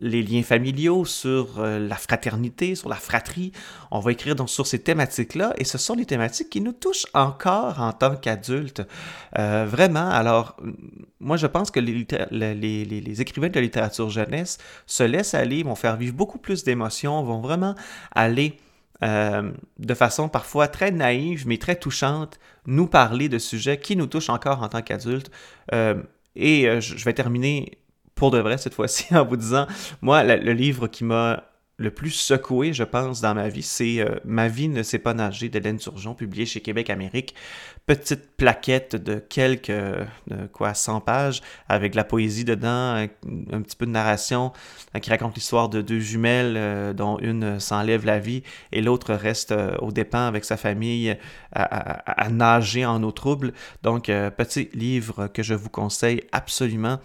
les 0.00 0.22
liens 0.22 0.42
familiaux, 0.42 1.04
sur 1.04 1.60
la 1.62 1.96
fraternité, 1.96 2.74
sur 2.74 2.88
la 2.88 2.96
fratrie. 2.96 3.52
On 3.90 4.00
va 4.00 4.12
écrire 4.12 4.34
donc 4.34 4.48
sur 4.48 4.66
ces 4.66 4.78
thématiques-là 4.78 5.52
et 5.58 5.64
ce 5.64 5.78
sont 5.78 5.96
des 5.96 6.06
thématiques 6.06 6.48
qui 6.48 6.60
nous 6.60 6.72
touchent 6.72 7.06
encore 7.12 7.80
en 7.80 7.92
tant 7.92 8.16
qu'adultes. 8.16 8.82
Vraiment, 9.34 10.08
alors, 10.08 10.56
moi 11.20 11.36
je 11.36 11.46
pense 11.46 11.70
que 11.70 11.80
les, 11.80 12.06
les, 12.30 12.54
les, 12.54 12.84
les, 12.84 13.20
écrivains 13.20 13.48
de 13.48 13.60
littérature 13.60 14.10
jeunesse 14.10 14.58
se 14.86 15.02
laissent 15.02 15.34
aller, 15.34 15.62
vont 15.62 15.74
faire 15.74 15.96
vivre 15.96 16.14
beaucoup 16.14 16.38
plus 16.38 16.64
d'émotions, 16.64 17.22
vont 17.22 17.40
vraiment 17.40 17.74
aller 18.14 18.56
euh, 19.02 19.50
de 19.78 19.94
façon 19.94 20.28
parfois 20.28 20.68
très 20.68 20.90
naïve, 20.90 21.46
mais 21.46 21.58
très 21.58 21.76
touchante, 21.76 22.38
nous 22.66 22.86
parler 22.86 23.28
de 23.28 23.38
sujets 23.38 23.78
qui 23.78 23.96
nous 23.96 24.06
touchent 24.06 24.30
encore 24.30 24.62
en 24.62 24.68
tant 24.68 24.82
qu'adultes. 24.82 25.30
Euh, 25.72 26.02
et 26.36 26.68
euh, 26.68 26.80
je 26.80 27.04
vais 27.04 27.12
terminer 27.12 27.78
pour 28.14 28.30
de 28.30 28.38
vrai 28.38 28.58
cette 28.58 28.74
fois-ci 28.78 29.14
en 29.16 29.24
vous 29.24 29.36
disant, 29.36 29.66
moi, 30.00 30.22
le, 30.22 30.36
le 30.36 30.52
livre 30.52 30.86
qui 30.86 31.04
m'a 31.04 31.51
le 31.78 31.90
plus 31.90 32.10
secoué, 32.10 32.72
je 32.72 32.84
pense, 32.84 33.20
dans 33.20 33.34
ma 33.34 33.48
vie, 33.48 33.62
c'est 33.62 34.00
euh, 34.00 34.16
Ma 34.24 34.48
vie 34.48 34.68
ne 34.68 34.82
sait 34.82 34.98
pas 34.98 35.14
nager 35.14 35.48
d'Hélène 35.48 35.78
Turgeon, 35.78 36.14
publié 36.14 36.46
chez 36.46 36.60
Québec 36.60 36.90
Amérique. 36.90 37.34
Petite 37.86 38.36
plaquette 38.36 38.94
de 38.94 39.18
quelques, 39.18 39.72
quoi, 40.52 40.72
100 40.74 41.00
pages, 41.00 41.42
avec 41.68 41.92
de 41.92 41.96
la 41.96 42.04
poésie 42.04 42.44
dedans, 42.44 42.68
un, 42.68 43.08
un 43.50 43.62
petit 43.62 43.76
peu 43.76 43.86
de 43.86 43.90
narration, 43.90 44.52
euh, 44.94 44.98
qui 44.98 45.10
raconte 45.10 45.34
l'histoire 45.34 45.68
de 45.68 45.80
deux 45.80 46.00
jumelles, 46.00 46.54
euh, 46.56 46.92
dont 46.92 47.18
une 47.18 47.60
s'enlève 47.60 48.04
la 48.04 48.18
vie 48.18 48.42
et 48.72 48.82
l'autre 48.82 49.14
reste 49.14 49.52
euh, 49.52 49.76
au 49.80 49.92
dépens 49.92 50.26
avec 50.26 50.44
sa 50.44 50.56
famille 50.56 51.16
à, 51.54 51.62
à, 51.62 52.28
nager 52.28 52.84
en 52.84 53.02
eau 53.02 53.12
trouble. 53.12 53.52
Donc, 53.82 54.06
petit 54.06 54.70
livre 54.74 55.28
que 55.28 55.42
je 55.42 55.54
vous 55.54 55.68
conseille 55.68 56.22
absolument 56.32 56.98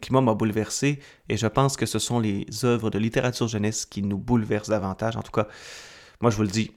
qui 0.00 0.12
moi 0.12 0.20
m'a 0.20 0.34
bouleversé 0.34 0.98
et 1.28 1.36
je 1.36 1.46
pense 1.46 1.76
que 1.76 1.86
ce 1.86 1.98
sont 1.98 2.18
les 2.18 2.46
œuvres 2.64 2.90
de 2.90 2.98
littérature 2.98 3.48
jeunesse 3.48 3.86
qui 3.86 4.02
nous 4.02 4.18
bouleversent 4.18 4.68
davantage. 4.68 5.16
En 5.16 5.22
tout 5.22 5.32
cas, 5.32 5.46
moi 6.20 6.30
je 6.30 6.36
vous 6.36 6.42
le 6.42 6.48
dis, 6.48 6.72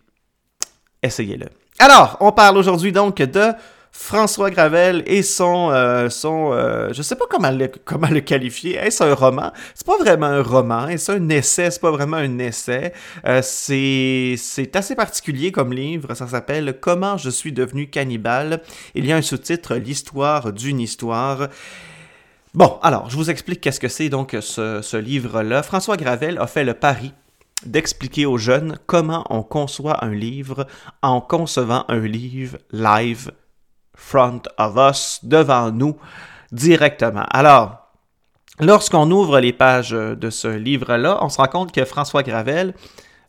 essayez-le. 1.01 1.47
Alors, 1.79 2.17
on 2.19 2.31
parle 2.31 2.57
aujourd'hui 2.57 2.91
donc 2.91 3.17
de 3.17 3.53
François 3.91 4.51
Gravel 4.51 5.03
et 5.07 5.23
son, 5.23 5.71
euh, 5.71 6.09
son 6.09 6.51
euh, 6.53 6.89
je 6.93 7.01
sais 7.01 7.15
pas 7.15 7.25
comment 7.29 7.49
le, 7.49 7.69
comment 7.85 8.07
le 8.07 8.19
qualifier. 8.21 8.75
Est-ce 8.75 9.03
un 9.03 9.15
roman? 9.15 9.51
C'est 9.73 9.85
pas 9.85 9.97
vraiment 9.97 10.27
un 10.27 10.43
roman. 10.43 10.87
Est-ce 10.87 11.11
un 11.11 11.29
essai? 11.29 11.71
C'est 11.71 11.81
pas 11.81 11.91
vraiment 11.91 12.17
un 12.17 12.37
essai. 12.37 12.93
Euh, 13.25 13.41
c'est 13.43 14.35
c'est 14.37 14.75
assez 14.75 14.95
particulier 14.95 15.51
comme 15.51 15.73
livre. 15.73 16.13
Ça 16.13 16.27
s'appelle 16.27 16.77
Comment 16.79 17.17
je 17.17 17.29
suis 17.29 17.51
devenu 17.51 17.89
cannibale. 17.89 18.61
Il 18.93 19.05
y 19.05 19.11
a 19.11 19.15
un 19.15 19.21
sous-titre 19.21 19.75
L'histoire 19.75 20.53
d'une 20.53 20.79
histoire. 20.79 21.47
Bon, 22.55 22.79
alors, 22.81 23.11
je 23.11 23.15
vous 23.15 23.29
explique 23.29 23.61
qu'est-ce 23.61 23.79
que 23.79 23.87
c'est 23.87 24.09
donc 24.09 24.35
ce, 24.41 24.97
livre-là. 24.97 25.61
François 25.61 25.97
Gravel 25.97 26.39
a 26.39 26.47
fait 26.47 26.63
le 26.63 26.73
pari 26.73 27.13
d'expliquer 27.63 28.25
aux 28.25 28.39
jeunes 28.39 28.79
comment 28.87 29.23
on 29.29 29.43
conçoit 29.43 30.03
un 30.03 30.13
livre 30.13 30.65
en 31.03 31.21
concevant 31.21 31.85
un 31.89 31.99
livre 31.99 32.57
live 32.71 33.31
front 33.95 34.41
of 34.57 34.77
us, 34.77 35.19
devant 35.23 35.71
nous, 35.71 35.97
directement. 36.51 37.25
Alors, 37.29 37.91
lorsqu'on 38.59 39.11
ouvre 39.11 39.39
les 39.39 39.53
pages 39.53 39.91
de 39.91 40.29
ce 40.31 40.47
livre-là, 40.47 41.19
on 41.21 41.29
se 41.29 41.37
rend 41.37 41.47
compte 41.47 41.71
que 41.71 41.85
François 41.85 42.23
Gravel 42.23 42.73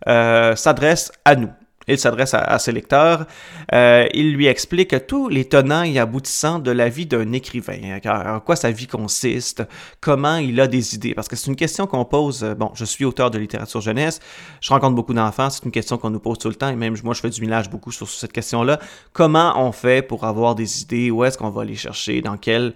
euh, 0.08 0.56
s'adresse 0.56 1.12
à 1.26 1.36
nous 1.36 1.50
il 1.94 1.98
s'adresse 1.98 2.34
à, 2.34 2.58
ses 2.58 2.72
lecteurs. 2.72 3.26
Euh, 3.72 4.06
il 4.14 4.32
lui 4.32 4.46
explique 4.46 5.06
tous 5.06 5.28
les 5.28 5.44
tenants 5.44 5.82
et 5.82 5.98
aboutissants 5.98 6.58
de 6.58 6.70
la 6.70 6.88
vie 6.88 7.06
d'un 7.06 7.32
écrivain, 7.32 7.98
en 8.04 8.40
quoi 8.40 8.56
sa 8.56 8.70
vie 8.70 8.86
consiste, 8.86 9.62
comment 10.00 10.36
il 10.36 10.60
a 10.60 10.66
des 10.66 10.94
idées. 10.94 11.14
Parce 11.14 11.28
que 11.28 11.36
c'est 11.36 11.48
une 11.48 11.56
question 11.56 11.86
qu'on 11.86 12.04
pose. 12.04 12.44
Euh, 12.44 12.54
bon, 12.54 12.70
je 12.74 12.84
suis 12.84 13.04
auteur 13.04 13.30
de 13.30 13.38
littérature 13.38 13.80
jeunesse, 13.80 14.20
je 14.60 14.70
rencontre 14.70 14.94
beaucoup 14.94 15.14
d'enfants, 15.14 15.50
c'est 15.50 15.64
une 15.64 15.70
question 15.70 15.98
qu'on 15.98 16.10
nous 16.10 16.20
pose 16.20 16.38
tout 16.38 16.48
le 16.48 16.54
temps, 16.54 16.68
et 16.68 16.76
même 16.76 16.96
moi, 17.04 17.14
je 17.14 17.20
fais 17.20 17.30
du 17.30 17.40
millage 17.40 17.70
beaucoup 17.70 17.92
sur, 17.92 18.08
cette 18.08 18.32
question-là. 18.32 18.78
Comment 19.12 19.54
on 19.56 19.72
fait 19.72 20.02
pour 20.02 20.24
avoir 20.24 20.54
des 20.54 20.82
idées? 20.82 21.10
Où 21.10 21.24
est-ce 21.24 21.38
qu'on 21.38 21.50
va 21.50 21.64
les 21.64 21.76
chercher? 21.76 22.20
Dans 22.22 22.36
quelle 22.36 22.74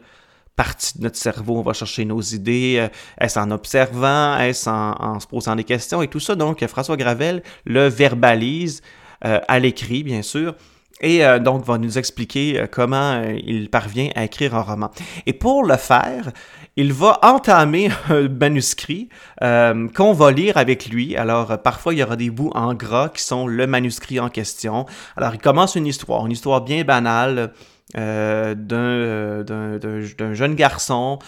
partie 0.56 0.98
de 0.98 1.02
notre 1.02 1.16
cerveau 1.16 1.58
on 1.58 1.62
va 1.62 1.72
chercher 1.72 2.04
nos 2.04 2.20
idées, 2.20 2.76
euh, 2.78 2.88
est-ce 3.18 3.38
en 3.38 3.50
observant, 3.50 4.38
est-ce 4.38 4.70
en, 4.70 5.18
se 5.20 5.26
posant 5.26 5.56
des 5.56 5.64
questions? 5.64 6.02
Et 6.02 6.08
tout 6.08 6.20
ça. 6.20 6.34
Donc, 6.34 6.64
François 6.66 6.96
Gravel 6.96 7.42
le 7.64 7.88
verbalise 7.88 8.82
à 9.24 9.58
l'écrit, 9.58 10.02
bien 10.02 10.22
sûr. 10.22 10.54
Et 11.00 11.24
euh, 11.24 11.38
donc 11.38 11.64
va 11.64 11.76
nous 11.78 11.98
expliquer 11.98 12.58
euh, 12.58 12.66
comment 12.70 13.22
il 13.44 13.68
parvient 13.68 14.10
à 14.14 14.24
écrire 14.24 14.54
un 14.54 14.62
roman. 14.62 14.90
Et 15.26 15.32
pour 15.32 15.64
le 15.64 15.76
faire, 15.76 16.30
il 16.76 16.92
va 16.92 17.18
entamer 17.22 17.90
un 18.08 18.28
manuscrit 18.28 19.08
qu'on 19.40 20.12
va 20.12 20.32
lire 20.32 20.56
avec 20.56 20.86
lui. 20.86 21.16
Alors 21.16 21.58
parfois 21.62 21.94
il 21.94 21.98
y 21.98 22.02
aura 22.02 22.16
des 22.16 22.30
bouts 22.30 22.52
en 22.54 22.74
gras 22.74 23.08
qui 23.08 23.22
sont 23.22 23.46
le 23.46 23.66
manuscrit 23.66 24.20
en 24.20 24.28
question. 24.28 24.86
Alors 25.16 25.34
il 25.34 25.40
commence 25.40 25.74
une 25.74 25.86
histoire, 25.86 26.24
une 26.26 26.32
histoire 26.32 26.62
bien 26.62 26.84
banale. 26.84 27.52
Euh, 27.96 28.54
d'un 28.54 30.34
jeune 30.34 30.54
garçon 30.54 31.18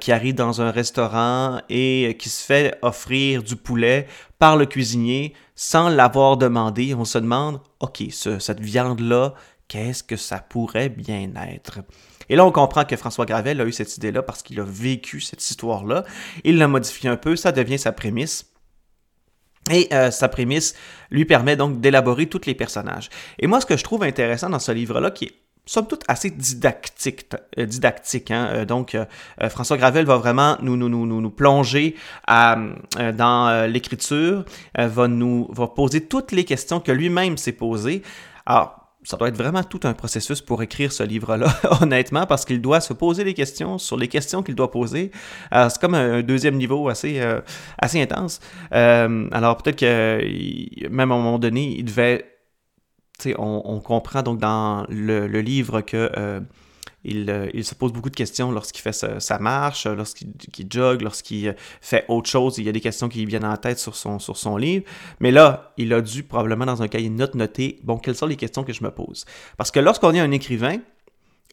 qui 0.00 0.10
arrive 0.10 0.34
dans 0.34 0.60
un 0.60 0.70
restaurant 0.70 1.60
et 1.68 2.16
qui 2.18 2.28
se 2.28 2.44
fait 2.44 2.78
offrir 2.82 3.42
du 3.42 3.54
poulet 3.54 4.06
par 4.38 4.56
le 4.56 4.66
cuisinier 4.66 5.34
sans 5.54 5.88
l'avoir 5.88 6.36
demandé. 6.36 6.94
On 6.94 7.04
se 7.04 7.18
demande, 7.18 7.60
OK, 7.80 8.02
cette 8.10 8.60
viande-là, 8.60 9.34
qu'est-ce 9.68 10.02
que 10.02 10.16
ça 10.16 10.38
pourrait 10.38 10.88
bien 10.88 11.30
être? 11.48 11.80
Et 12.28 12.36
là, 12.36 12.44
on 12.44 12.52
comprend 12.52 12.84
que 12.84 12.96
François 12.96 13.26
Gravel 13.26 13.60
a 13.60 13.64
eu 13.64 13.72
cette 13.72 13.96
idée-là 13.96 14.22
parce 14.22 14.42
qu'il 14.42 14.60
a 14.60 14.64
vécu 14.64 15.20
cette 15.20 15.48
histoire-là. 15.48 16.04
Il 16.44 16.58
l'a 16.58 16.68
modifié 16.68 17.08
un 17.08 17.16
peu, 17.16 17.36
ça 17.36 17.52
devient 17.52 17.78
sa 17.78 17.92
prémisse. 17.92 18.52
Et 19.70 19.88
euh, 19.92 20.10
sa 20.10 20.28
prémisse 20.28 20.74
lui 21.10 21.24
permet 21.24 21.56
donc 21.56 21.80
d'élaborer 21.80 22.26
tous 22.26 22.46
les 22.46 22.54
personnages. 22.54 23.08
Et 23.38 23.46
moi, 23.46 23.60
ce 23.60 23.66
que 23.66 23.76
je 23.76 23.82
trouve 23.82 24.04
intéressant 24.04 24.48
dans 24.48 24.60
ce 24.60 24.72
livre-là, 24.72 25.10
qui 25.10 25.26
est 25.26 25.34
somme 25.66 25.86
toute 25.86 26.02
assez 26.08 26.30
didactique. 26.30 27.26
Euh, 27.58 27.66
didactique 27.66 28.30
hein. 28.30 28.48
Euh, 28.52 28.64
donc, 28.64 28.94
euh, 28.94 29.04
François 29.50 29.76
Gravel 29.76 30.06
va 30.06 30.16
vraiment 30.16 30.56
nous, 30.62 30.76
nous, 30.76 30.88
nous, 30.88 31.06
nous 31.06 31.30
plonger 31.30 31.96
à, 32.26 32.56
dans 33.14 33.68
l'écriture, 33.68 34.44
va 34.76 35.08
nous 35.08 35.48
va 35.50 35.66
poser 35.66 36.02
toutes 36.02 36.32
les 36.32 36.44
questions 36.44 36.80
que 36.80 36.92
lui-même 36.92 37.36
s'est 37.36 37.52
posées. 37.52 38.02
Alors, 38.46 38.80
ça 39.02 39.16
doit 39.16 39.28
être 39.28 39.36
vraiment 39.36 39.62
tout 39.62 39.80
un 39.84 39.92
processus 39.92 40.40
pour 40.40 40.62
écrire 40.62 40.92
ce 40.92 41.02
livre-là, 41.02 41.46
honnêtement, 41.80 42.26
parce 42.26 42.44
qu'il 42.44 42.60
doit 42.60 42.80
se 42.80 42.92
poser 42.92 43.24
des 43.24 43.34
questions 43.34 43.78
sur 43.78 43.96
les 43.96 44.08
questions 44.08 44.42
qu'il 44.42 44.54
doit 44.54 44.70
poser. 44.70 45.10
c'est 45.52 45.80
comme 45.80 45.94
un 45.94 46.22
deuxième 46.22 46.56
niveau 46.56 46.88
assez, 46.88 47.20
assez 47.78 48.00
intense. 48.00 48.40
alors 48.70 49.56
peut-être 49.58 49.78
que 49.78 50.88
même 50.88 51.12
à 51.12 51.14
un 51.14 51.18
moment 51.18 51.38
donné, 51.38 51.76
il 51.78 51.84
devait 51.84 52.35
on, 53.38 53.62
on, 53.64 53.80
comprend 53.80 54.22
donc 54.22 54.38
dans 54.38 54.86
le, 54.88 55.26
livre 55.40 55.80
que 55.80 56.10
euh, 56.16 56.40
euh, 57.06 57.48
il, 57.54 57.64
se 57.64 57.74
pose 57.74 57.92
beaucoup 57.92 58.10
de 58.10 58.16
questions 58.16 58.50
lorsqu'il 58.50 58.82
fait 58.82 58.92
sa, 58.92 59.38
marche, 59.38 59.86
lorsqu'il 59.86 60.66
jogue, 60.70 61.02
lorsqu'il 61.02 61.54
fait 61.80 62.04
autre 62.08 62.28
chose. 62.28 62.58
Il 62.58 62.64
y 62.64 62.68
a 62.68 62.72
des 62.72 62.80
questions 62.80 63.08
qui 63.08 63.24
viennent 63.26 63.44
en 63.44 63.56
tête 63.56 63.78
sur 63.78 63.94
son, 63.94 64.56
livre. 64.56 64.84
Mais 65.20 65.30
là, 65.30 65.72
il 65.76 65.92
a 65.92 66.00
dû 66.00 66.22
probablement 66.22 66.66
dans 66.66 66.82
un 66.82 66.88
cahier 66.88 67.08
de 67.08 67.14
notes 67.14 67.34
noter, 67.34 67.78
bon, 67.84 67.98
quelles 67.98 68.16
sont 68.16 68.26
les 68.26 68.36
questions 68.36 68.64
que 68.64 68.72
je 68.72 68.82
me 68.82 68.90
pose. 68.90 69.24
Parce 69.56 69.70
que 69.70 69.80
lorsqu'on 69.80 70.14
est 70.14 70.20
un 70.20 70.30
écrivain, 70.30 70.78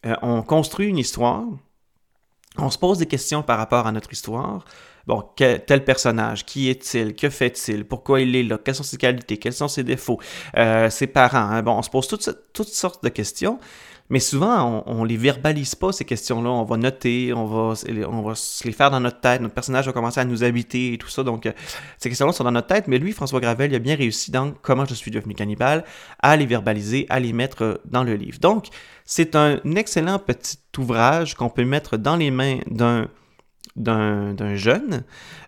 euh, 0.06 0.14
on 0.22 0.42
construit 0.42 0.88
une 0.88 0.98
histoire, 0.98 1.44
on 2.58 2.70
se 2.70 2.78
pose 2.78 2.98
des 2.98 3.06
questions 3.06 3.42
par 3.42 3.58
rapport 3.58 3.86
à 3.86 3.92
notre 3.92 4.12
histoire, 4.12 4.64
bon, 5.06 5.22
tel 5.36 5.84
personnage, 5.84 6.44
qui 6.44 6.68
est-il, 6.70 7.14
que 7.14 7.30
fait-il, 7.30 7.84
pourquoi 7.84 8.20
il 8.20 8.34
est 8.36 8.42
là, 8.42 8.58
quelles 8.58 8.74
sont 8.74 8.82
ses 8.82 8.96
qualités, 8.96 9.38
quels 9.38 9.52
sont 9.52 9.68
ses 9.68 9.84
défauts, 9.84 10.20
euh, 10.56 10.90
ses 10.90 11.06
parents. 11.06 11.50
Hein? 11.50 11.62
Bon, 11.62 11.72
on 11.72 11.82
se 11.82 11.90
pose 11.90 12.06
toutes, 12.06 12.28
toutes 12.52 12.68
sortes 12.68 13.02
de 13.02 13.08
questions. 13.08 13.58
Mais 14.10 14.20
souvent, 14.20 14.84
on, 14.86 15.02
ne 15.02 15.08
les 15.08 15.16
verbalise 15.16 15.74
pas, 15.74 15.90
ces 15.90 16.04
questions-là. 16.04 16.50
On 16.50 16.64
va 16.64 16.76
noter, 16.76 17.32
on 17.32 17.46
va, 17.46 17.74
on 18.08 18.22
va 18.22 18.34
se 18.34 18.64
les 18.64 18.72
faire 18.72 18.90
dans 18.90 19.00
notre 19.00 19.20
tête. 19.20 19.40
Notre 19.40 19.54
personnage 19.54 19.86
va 19.86 19.92
commencer 19.92 20.20
à 20.20 20.26
nous 20.26 20.44
habiter 20.44 20.92
et 20.92 20.98
tout 20.98 21.08
ça. 21.08 21.22
Donc, 21.22 21.46
euh, 21.46 21.52
ces 21.98 22.10
questions-là 22.10 22.32
sont 22.32 22.44
dans 22.44 22.52
notre 22.52 22.66
tête. 22.66 22.86
Mais 22.86 22.98
lui, 22.98 23.12
François 23.12 23.40
Gravel, 23.40 23.72
il 23.72 23.74
a 23.74 23.78
bien 23.78 23.96
réussi 23.96 24.30
dans 24.30 24.52
Comment 24.62 24.84
je 24.84 24.94
suis 24.94 25.10
devenu 25.10 25.34
cannibale 25.34 25.84
à 26.20 26.36
les 26.36 26.44
verbaliser, 26.44 27.06
à 27.08 27.18
les 27.18 27.32
mettre 27.32 27.80
dans 27.86 28.04
le 28.04 28.14
livre. 28.14 28.38
Donc, 28.40 28.66
c'est 29.06 29.36
un 29.36 29.58
excellent 29.74 30.18
petit 30.18 30.58
ouvrage 30.76 31.34
qu'on 31.34 31.48
peut 31.48 31.64
mettre 31.64 31.96
dans 31.96 32.16
les 32.16 32.30
mains 32.30 32.58
d'un 32.70 33.08
d'un 33.76 34.54
jeune 34.54 35.04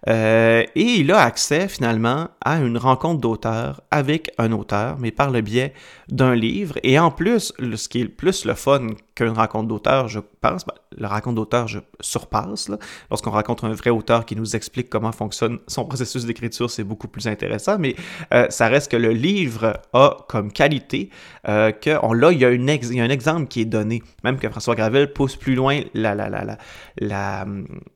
euh, 0.08 0.64
et 0.74 0.82
il 0.82 1.12
a 1.12 1.20
accès 1.20 1.68
finalement 1.68 2.28
à 2.40 2.60
une 2.60 2.78
rencontre 2.78 3.20
d'auteur 3.20 3.80
avec 3.90 4.30
un 4.38 4.52
auteur, 4.52 4.96
mais 4.98 5.10
par 5.10 5.30
le 5.30 5.40
biais 5.40 5.72
d'un 6.08 6.34
livre. 6.34 6.76
Et 6.82 6.98
en 6.98 7.10
plus, 7.10 7.52
ce 7.58 7.88
qui 7.88 8.00
est 8.00 8.08
plus 8.08 8.44
le 8.44 8.54
fun 8.54 8.88
qu'une 9.16 9.30
rencontre 9.30 9.66
d'auteur, 9.66 10.06
je 10.06 10.20
pense, 10.40 10.64
ben, 10.64 10.74
la 10.96 11.08
rencontre 11.08 11.36
d'auteur, 11.36 11.66
je 11.66 11.80
surpasse. 12.00 12.70
Lorsqu'on 13.10 13.32
rencontre 13.32 13.64
un 13.64 13.72
vrai 13.72 13.90
auteur 13.90 14.24
qui 14.24 14.36
nous 14.36 14.54
explique 14.54 14.88
comment 14.88 15.10
fonctionne 15.10 15.58
son 15.66 15.84
processus 15.84 16.24
d'écriture, 16.24 16.70
c'est 16.70 16.84
beaucoup 16.84 17.08
plus 17.08 17.26
intéressant, 17.26 17.78
mais 17.78 17.96
euh, 18.32 18.46
ça 18.50 18.68
reste 18.68 18.90
que 18.90 18.96
le 18.96 19.10
livre 19.10 19.80
a 19.92 20.18
comme 20.28 20.52
qualité 20.52 21.10
euh, 21.48 21.72
que 21.72 21.90
là, 21.90 22.30
il 22.30 22.38
y, 22.38 22.44
a 22.44 22.50
une 22.50 22.68
il 22.68 22.94
y 22.94 23.00
a 23.00 23.04
un 23.04 23.10
exemple 23.10 23.48
qui 23.48 23.62
est 23.62 23.64
donné, 23.64 24.02
même 24.22 24.38
que 24.38 24.48
François 24.48 24.74
Gravel 24.74 25.12
pousse 25.12 25.36
plus 25.36 25.54
loin 25.54 25.80
la, 25.94 26.14
la, 26.14 26.28
la, 26.28 26.44
la, 26.44 26.58
la, 26.98 27.46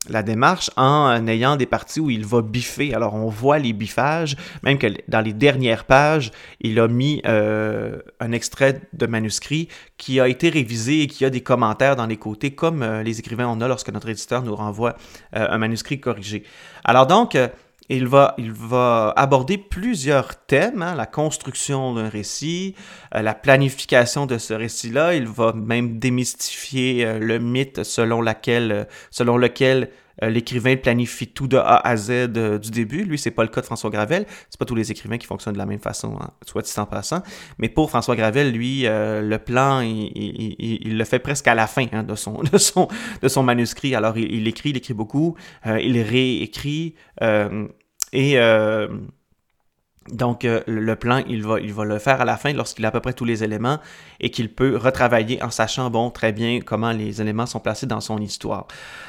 la 0.09 0.23
démarche 0.23 0.71
en 0.77 1.27
ayant 1.27 1.57
des 1.57 1.67
parties 1.67 2.01
où 2.01 2.11
il 2.11 2.25
va 2.25 2.43
biffer. 2.43 2.95
Alors, 2.95 3.15
on 3.15 3.29
voit 3.29 3.59
les 3.59 3.73
biffages, 3.73 4.37
même 4.63 4.79
que 4.79 4.87
dans 5.09 5.21
les 5.21 5.33
dernières 5.35 5.85
pages, 5.85 6.31
il 6.61 6.81
a 6.81 6.89
mis 6.89 7.21
euh, 7.27 7.99
un 8.21 8.33
extrait 8.33 8.81
de 8.93 9.07
manuscrit 9.07 9.69
qui 9.99 10.19
a 10.19 10.29
été 10.29 10.49
révisé 10.49 11.07
et 11.11 11.15
qui 11.15 11.25
a 11.25 11.31
des 11.31 11.43
commentaires 11.43 11.97
dans 11.97 12.07
les 12.07 12.17
côtés, 12.17 12.55
comme 12.55 12.83
euh, 12.83 13.03
les 13.03 13.19
écrivains 13.19 13.47
en 13.47 13.61
ont 13.61 13.69
lorsque 13.69 13.91
notre 13.91 14.09
éditeur 14.09 14.43
nous 14.43 14.55
renvoie 14.55 14.97
euh, 15.37 15.47
un 15.51 15.59
manuscrit 15.59 16.01
corrigé. 16.01 16.45
Alors 16.85 17.07
donc, 17.07 17.37
il 17.91 18.07
va, 18.07 18.35
il 18.39 18.53
va 18.53 19.13
aborder 19.17 19.59
plusieurs 19.59 20.37
thèmes, 20.47 20.81
hein, 20.81 20.95
la 20.95 21.07
construction 21.07 21.93
d'un 21.93 22.09
récit, 22.09 22.77
la 23.13 23.35
planification 23.35 24.27
de 24.27 24.39
ce 24.39 24.55
récit-là. 24.55 25.15
Il 25.15 25.27
va 25.27 25.53
même 25.53 25.99
démystifier 25.99 27.19
le 27.19 27.41
mythe 27.41 27.83
selon, 27.83 28.21
lequel 28.21 28.73
euh, 28.73 28.85
l'écrivain 30.29 30.77
planifie 30.77 31.29
tout 31.29 31.49
de 31.49 31.57
A 31.57 31.77
à 31.77 31.97
Z 31.97 32.11
euh, 32.11 32.59
du 32.59 32.71
début. 32.71 33.05
Lui, 33.05 33.19
c'est 33.19 33.31
pas 33.31 33.43
le 33.43 33.49
cas 33.49 33.61
de 33.61 33.67
François 33.67 33.91
Gravel. 33.91 34.27
C'est 34.49 34.59
pas 34.59 34.65
tous 34.65 34.75
les 34.75 34.91
écrivains 34.91 35.19
qui 35.19 35.27
fonctionnent 35.27 35.55
de 35.55 35.59
la 35.59 35.67
même 35.67 35.81
façon, 35.81 36.17
hein, 36.21 36.31
soit 36.47 36.63
dit 36.63 36.73
en 36.77 36.87
passant. 36.87 37.23
Mais 37.59 37.69
pour 37.69 37.89
François 37.91 38.17
Gravel, 38.17 38.53
lui, 38.53 38.87
euh, 38.87 39.23
le 39.23 39.39
plan, 39.39 39.81
il, 39.81 40.99
le 40.99 41.05
fait 41.05 41.19
presque 41.19 41.49
à 41.49 41.55
la 41.55 41.67
fin 41.67 41.87
hein, 41.93 42.03
de, 42.03 42.15
son, 42.15 42.43
de, 42.53 42.59
son, 42.59 42.89
de 43.23 43.29
son 43.29 43.43
manuscrit. 43.43 43.95
Alors, 43.95 44.17
il, 44.19 44.47
écrit, 44.49 44.71
il 44.71 44.77
écrit 44.77 44.95
beaucoup, 44.95 45.37
il 45.65 46.01
réécrit 46.01 46.95
et 48.13 48.39
donc, 50.09 50.47
euh, 50.47 50.63
le 50.67 50.97
plan, 50.97 51.23
il 51.29 51.43
va, 51.43 51.61
il 51.61 51.75
va 51.75 51.85
le 51.85 51.99
faire 51.99 52.23
à 52.23 52.25
la 52.25 52.39
fin 52.39 52.55
lorsqu'il 52.55 52.85
a 52.87 52.89
à 52.89 52.91
peu 52.91 53.01
près 53.01 53.13
tous 53.13 53.27
les 53.27 53.45
éléments 53.45 53.79
et 54.19 54.31
qu'il 54.31 54.53
peut 54.53 54.77
retravailler 54.77 55.43
en 55.43 55.51
sachant, 55.51 55.91
bon, 55.91 56.11
très 56.11 56.33
bien 56.33 56.61
comment 56.65 56.93
les 56.93 57.21
éléments 57.21 57.45
sont 57.45 57.61
placés 57.61 57.85
dans 57.87 58.01
son 58.01 58.19
histoire. 58.19 58.67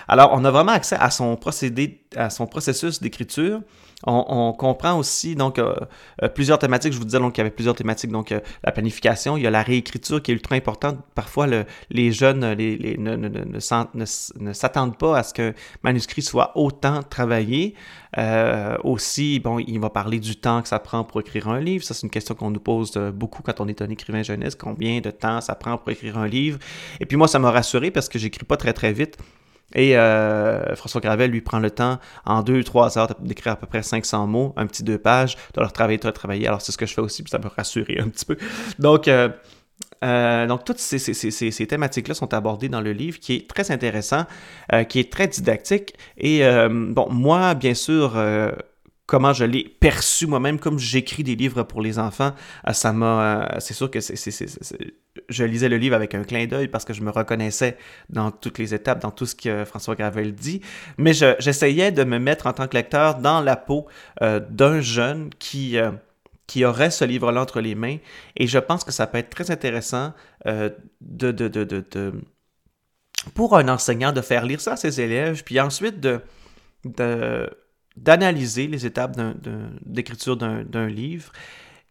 Alors, 0.10 0.32
on 0.34 0.44
a 0.44 0.52
vraiment 0.52 0.74
accès 0.74 0.98
à 0.98 1.10
son 1.10 1.38
procédé 1.38 2.02
à 2.18 2.30
son 2.30 2.46
processus 2.46 3.02
d'écriture. 3.02 3.62
On, 4.08 4.54
comprend 4.54 4.98
aussi 4.98 5.36
donc 5.36 5.60
euh, 5.60 5.76
euh, 6.24 6.28
plusieurs 6.28 6.60
thématiques. 6.60 6.94
Je 6.94 6.98
vous 6.98 7.06
disais 7.06 7.20
donc 7.20 7.34
qu'il 7.34 7.42
y 7.42 7.46
avait 7.46 7.52
plusieurs 7.52 7.76
thématiques. 7.76 8.12
Donc 8.12 8.32
euh, 8.32 8.40
la 8.64 8.72
planification, 8.72 9.38
il 9.38 9.44
y 9.44 9.48
a 9.48 9.52
la 9.52 9.62
réécriture 9.62 10.22
qui 10.22 10.32
est 10.32 10.34
ultra 10.34 10.56
importante. 10.56 10.98
Parfois, 11.16 11.48
les 11.90 12.12
jeunes 12.12 12.56
ne, 12.56 13.60
s'attendent 14.54 14.98
pas 14.98 15.18
à 15.18 15.24
ce 15.24 15.34
qu'un 15.34 15.54
manuscrit 15.84 16.22
soit 16.22 16.52
autant 16.56 17.04
travaillé. 17.04 17.76
aussi, 18.84 19.40
bon, 19.40 19.60
il 19.60 19.80
va 19.80 19.90
parler 19.90 20.20
du 20.20 20.36
temps 20.36 20.62
que 20.62 20.68
ça 20.68 20.80
prend 20.80 21.04
pour 21.04 21.22
écrire 21.22 21.48
un 21.48 21.60
livre. 21.60 21.84
Ça, 21.84 21.94
c'est 21.94 22.04
une 22.04 22.10
question 22.10 22.36
qu'on 22.36 22.52
nous 22.52 22.60
pose 22.60 22.94
beaucoup 23.14 23.44
quand 23.44 23.60
on 23.60 23.68
est 23.68 23.82
un 23.82 23.90
écrivain 23.90 24.24
jeunesse. 24.24 24.56
Combien 24.56 25.00
de 25.00 25.12
temps 25.12 25.42
ça 25.42 25.56
prend 25.56 25.78
pour 25.78 25.90
écrire 25.92 26.18
un 26.18 26.28
livre? 26.28 26.60
Et 27.00 27.06
puis 27.06 27.18
moi, 27.18 27.28
ça 27.28 27.40
m'a 27.40 27.52
rassuré 27.52 27.92
parce 27.92 28.10
que 28.10 28.20
j'écris 28.20 28.46
pas 28.46 28.58
très 28.58 28.74
très 28.74 28.94
vite. 28.94 29.18
Et 29.76 29.98
euh, 29.98 30.76
François 30.76 31.02
Gravel, 31.02 31.32
lui, 31.32 31.42
prend 31.42 31.60
le 31.60 31.72
temps 31.72 32.00
en 32.26 32.44
deux, 32.44 32.64
trois 32.64 32.98
heures 32.98 33.10
d'écrire 33.20 33.54
à 33.54 33.56
peu 33.56 33.68
près 33.68 33.84
500 33.84 34.28
mots, 34.28 34.54
un 34.58 34.68
petit 34.68 34.84
deux 34.84 34.98
pages, 34.98 35.36
de 35.54 35.62
leur 35.62 35.74
travailler, 35.74 35.98
de 35.98 36.10
travailler. 36.10 36.48
Alors, 36.48 36.62
c'est 36.62 36.72
ce 36.72 36.78
que 36.78 36.86
je 36.86 36.94
fais 36.94 37.02
aussi, 37.02 37.24
puis 37.24 37.32
ça 37.32 37.40
me 37.40 37.48
rassurer 37.48 38.00
un 38.00 38.10
petit 38.10 38.26
peu. 38.26 38.38
Donc, 38.80 39.08
euh, 39.08 39.30
euh, 40.04 40.48
donc, 40.48 40.66
toutes 40.66 40.80
ces, 40.80 41.00
ces, 41.00 41.14
ces, 41.14 41.52
ces 41.52 41.68
thématiques-là 41.68 42.14
sont 42.14 42.34
abordées 42.34 42.70
dans 42.70 42.82
le 42.82 42.92
livre, 42.92 43.20
qui 43.20 43.36
est 43.36 43.50
très 43.50 43.72
intéressant, 43.72 44.26
qui 44.90 45.00
est 45.00 45.12
très 45.12 45.28
didactique. 45.28 45.94
Et 46.18 46.42
bon, 46.70 47.08
moi, 47.12 47.54
bien 47.54 47.76
sûr, 47.76 48.16
comment 49.06 49.34
je 49.34 49.44
l'ai 49.44 49.64
perçu 49.64 50.26
moi-même, 50.26 50.60
comme 50.60 50.80
j'écris 50.80 51.24
des 51.24 51.36
livres 51.36 51.64
pour 51.64 51.82
les 51.82 52.00
enfants, 52.00 52.34
euh, 52.68 52.74
ça 52.74 52.94
m'a. 52.94 53.56
Euh, 53.56 53.60
c'est 53.60 53.74
sûr 53.74 53.92
que 53.92 54.00
c'est, 54.00 54.16
je 55.28 55.44
lisais 55.44 55.68
le 55.68 55.78
livre 55.78 55.96
avec 55.96 56.16
un 56.16 56.24
clin 56.24 56.46
d'œil 56.46 56.70
parce 56.70 56.86
que 56.86 56.94
je 56.94 57.02
me 57.02 57.10
reconnaissais 57.10 57.78
dans 58.10 58.32
toutes 58.32 58.58
les 58.58 58.74
étapes, 58.74 59.02
dans 59.02 59.12
tout 59.12 59.26
ce 59.26 59.36
que 59.36 59.66
François 59.66 59.96
Gravel 59.96 60.34
dit, 60.34 60.62
mais 60.98 61.12
j'essayais 61.14 61.92
de 61.92 62.06
me 62.06 62.20
mettre 62.20 62.48
en 62.48 62.54
tant 62.54 62.68
que 62.68 62.78
lecteur 62.78 63.16
dans 63.16 63.42
la 63.42 63.58
peau 63.58 63.88
euh, 64.22 64.40
d'un 64.40 64.80
jeune 64.80 65.30
qui 65.40 65.78
qui 66.48 66.66
aurait 66.66 66.92
ce 66.92 67.06
livre-là 67.06 67.42
entre 67.42 67.62
les 67.62 67.76
mains. 67.76 67.98
Et 68.36 68.48
je 68.48 68.60
pense 68.60 68.84
que 68.84 68.92
ça 68.92 69.08
peut 69.08 69.18
être 69.18 69.30
très 69.30 69.52
intéressant 69.52 70.14
de, 70.46 71.32
pour 73.36 73.58
un 73.58 73.68
enseignant 73.70 74.12
de 74.12 74.22
faire 74.22 74.46
lire 74.46 74.60
ça 74.60 74.74
à 74.74 74.76
ses 74.78 75.00
élèves, 75.00 75.44
puis 75.44 75.60
ensuite 75.60 76.00
de, 76.00 76.20
de 76.84 77.50
d'analyser 77.98 78.68
les 78.68 78.86
étapes 78.86 79.20
d'écriture 79.86 80.38
d'un 80.38 80.88
livre 80.88 81.32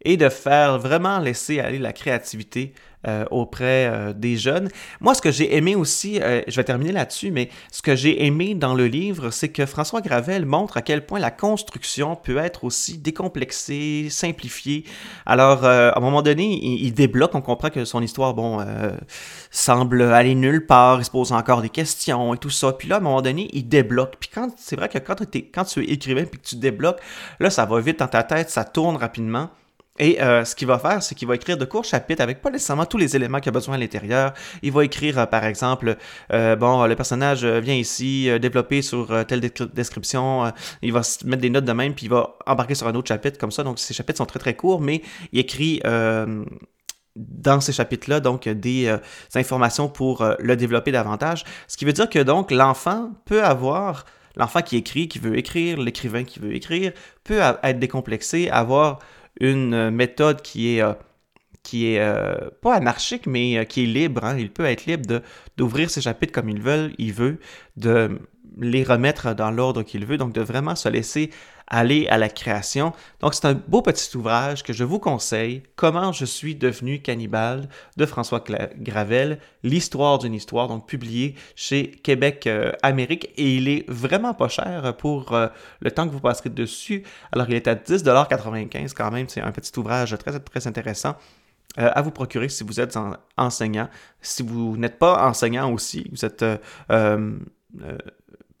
et 0.03 0.17
de 0.17 0.29
faire 0.29 0.79
vraiment 0.79 1.19
laisser 1.19 1.59
aller 1.59 1.79
la 1.79 1.93
créativité 1.93 2.73
euh, 3.07 3.25
auprès 3.31 3.87
euh, 3.87 4.13
des 4.13 4.37
jeunes. 4.37 4.69
Moi, 4.99 5.15
ce 5.15 5.23
que 5.23 5.31
j'ai 5.31 5.55
aimé 5.55 5.73
aussi, 5.73 6.21
euh, 6.21 6.43
je 6.47 6.55
vais 6.55 6.63
terminer 6.63 6.91
là-dessus, 6.91 7.31
mais 7.31 7.49
ce 7.71 7.81
que 7.81 7.95
j'ai 7.95 8.27
aimé 8.27 8.53
dans 8.53 8.75
le 8.75 8.85
livre, 8.85 9.31
c'est 9.31 9.49
que 9.49 9.65
François 9.65 10.01
Gravel 10.01 10.45
montre 10.45 10.77
à 10.77 10.83
quel 10.83 11.03
point 11.03 11.19
la 11.19 11.31
construction 11.31 12.15
peut 12.15 12.37
être 12.37 12.63
aussi 12.63 12.99
décomplexée, 12.99 14.09
simplifiée. 14.11 14.83
Alors, 15.25 15.65
à 15.65 15.97
un 15.97 15.99
moment 15.99 16.21
donné, 16.21 16.59
il, 16.63 16.93
débloque, 16.93 17.33
on 17.33 17.41
comprend 17.41 17.71
que 17.71 17.85
son 17.85 18.03
histoire, 18.03 18.35
bon, 18.35 18.63
semble 19.49 20.03
aller 20.03 20.35
nulle 20.35 20.67
part, 20.67 21.01
il 21.01 21.05
se 21.05 21.09
pose 21.09 21.31
encore 21.31 21.63
des 21.63 21.69
questions 21.69 22.35
et 22.35 22.37
tout 22.37 22.51
ça. 22.51 22.71
Puis 22.73 22.87
là, 22.87 22.97
à 22.97 22.99
un 22.99 23.01
moment 23.01 23.23
donné, 23.23 23.49
il 23.53 23.67
débloque. 23.67 24.17
Puis 24.19 24.29
quand, 24.31 24.49
c'est 24.57 24.75
vrai 24.75 24.89
que 24.89 24.99
quand, 24.99 25.15
quand 25.51 25.63
tu 25.63 25.79
es 25.81 25.85
écrivain 25.91 26.25
puis 26.25 26.39
que 26.39 26.45
tu 26.45 26.55
débloques, 26.57 27.01
là, 27.39 27.49
ça 27.49 27.65
va 27.65 27.79
vite 27.79 27.97
dans 27.97 28.07
ta 28.07 28.21
tête, 28.21 28.51
ça 28.51 28.63
tourne 28.63 28.97
rapidement. 28.97 29.49
Et 30.01 30.19
euh, 30.19 30.43
ce 30.43 30.55
qu'il 30.55 30.67
va 30.67 30.79
faire, 30.79 31.03
c'est 31.03 31.13
qu'il 31.13 31.27
va 31.27 31.35
écrire 31.35 31.57
de 31.57 31.63
courts 31.63 31.85
chapitres 31.85 32.23
avec 32.23 32.41
pas 32.41 32.49
nécessairement 32.49 32.87
tous 32.87 32.97
les 32.97 33.15
éléments 33.15 33.39
qu'il 33.39 33.49
a 33.49 33.51
besoin 33.51 33.75
à 33.75 33.77
l'intérieur. 33.77 34.33
Il 34.63 34.71
va 34.71 34.83
écrire, 34.83 35.19
euh, 35.19 35.25
par 35.27 35.45
exemple, 35.45 35.95
euh, 36.33 36.55
bon, 36.55 36.83
le 36.87 36.95
personnage 36.95 37.45
vient 37.45 37.75
ici, 37.75 38.27
développer 38.39 38.81
sur 38.81 39.25
telle 39.27 39.41
description, 39.73 40.51
il 40.81 40.91
va 40.91 41.01
mettre 41.25 41.41
des 41.43 41.51
notes 41.51 41.65
de 41.65 41.71
même, 41.71 41.93
puis 41.93 42.07
il 42.07 42.09
va 42.09 42.35
embarquer 42.47 42.73
sur 42.73 42.87
un 42.87 42.95
autre 42.95 43.09
chapitre 43.09 43.37
comme 43.37 43.51
ça. 43.51 43.61
Donc, 43.63 43.77
ces 43.77 43.93
chapitres 43.93 44.17
sont 44.17 44.25
très 44.25 44.39
très 44.39 44.55
courts, 44.55 44.81
mais 44.81 45.03
il 45.33 45.39
écrit 45.39 45.81
dans 47.15 47.61
ces 47.61 47.71
chapitres-là, 47.71 48.21
donc 48.21 48.49
des, 48.49 48.95
informations 49.35 49.87
pour 49.87 50.25
le 50.39 50.55
développer 50.55 50.91
davantage. 50.91 51.43
Ce 51.67 51.77
qui 51.77 51.85
veut 51.85 51.93
dire 51.93 52.09
que 52.09 52.19
donc 52.19 52.49
l'enfant 52.49 53.11
peut 53.25 53.43
avoir, 53.43 54.05
l'enfant 54.35 54.61
qui 54.61 54.77
écrit, 54.77 55.07
qui 55.07 55.19
veut 55.19 55.37
écrire, 55.37 55.79
l'écrivain 55.79 56.23
qui 56.23 56.39
veut 56.39 56.55
écrire, 56.55 56.91
peut 57.23 57.39
être 57.39 57.79
décomplexé, 57.79 58.49
avoir 58.49 58.97
une 59.39 59.73
euh, 59.73 59.91
méthode 59.91 60.41
qui 60.41 60.75
est, 60.75 60.81
euh, 60.81 60.93
qui 61.63 61.93
est 61.93 61.99
euh, 61.99 62.49
pas 62.61 62.75
anarchique, 62.75 63.27
mais 63.27 63.65
qui 63.65 63.83
est 63.83 63.87
libre. 63.87 64.23
Hein. 64.23 64.37
Il 64.37 64.51
peut 64.51 64.65
être 64.65 64.85
libre 64.85 65.21
d'ouvrir 65.57 65.89
ses 65.89 66.01
chapitres 66.01 66.33
comme 66.33 66.49
il 66.49 66.61
veut, 66.61 66.91
il 66.97 67.13
veut, 67.13 67.39
de 67.77 68.19
les 68.59 68.83
remettre 68.83 69.33
dans 69.33 69.51
l'ordre 69.51 69.83
qu'il 69.83 70.05
veut, 70.05 70.17
donc 70.17 70.33
de 70.33 70.41
vraiment 70.41 70.75
se 70.75 70.89
laisser 70.89 71.31
aller 71.71 72.05
à 72.09 72.17
la 72.17 72.29
création. 72.29 72.93
Donc 73.21 73.33
c'est 73.33 73.45
un 73.45 73.53
beau 73.53 73.81
petit 73.81 74.15
ouvrage 74.15 74.61
que 74.61 74.73
je 74.73 74.83
vous 74.83 74.99
conseille, 74.99 75.63
Comment 75.75 76.11
je 76.11 76.25
suis 76.25 76.55
devenu 76.55 77.01
cannibale 77.01 77.69
de 77.97 78.05
François 78.05 78.43
Gravel, 78.77 79.39
l'histoire 79.63 80.19
d'une 80.19 80.33
histoire, 80.33 80.67
donc 80.67 80.85
publié 80.85 81.35
chez 81.55 81.89
Québec 81.89 82.45
euh, 82.45 82.73
Amérique 82.83 83.29
et 83.37 83.55
il 83.55 83.69
est 83.69 83.89
vraiment 83.89 84.33
pas 84.33 84.49
cher 84.49 84.95
pour 84.97 85.31
euh, 85.31 85.47
le 85.79 85.91
temps 85.91 86.05
que 86.05 86.11
vous 86.11 86.19
passerez 86.19 86.49
dessus. 86.49 87.03
Alors 87.31 87.47
il 87.49 87.55
est 87.55 87.67
à 87.67 87.75
10,95$ 87.75 88.93
quand 88.93 89.11
même, 89.11 89.29
c'est 89.29 89.41
un 89.41 89.51
petit 89.51 89.71
ouvrage 89.79 90.15
très 90.17 90.37
très 90.39 90.67
intéressant. 90.67 91.15
Euh, 91.79 91.89
à 91.95 92.01
vous 92.01 92.11
procurer 92.11 92.49
si 92.49 92.65
vous 92.65 92.81
êtes 92.81 92.99
enseignant. 93.37 93.87
Si 94.19 94.43
vous 94.43 94.75
n'êtes 94.75 94.99
pas 94.99 95.25
enseignant 95.25 95.71
aussi, 95.71 96.05
vous 96.11 96.25
êtes 96.25 96.43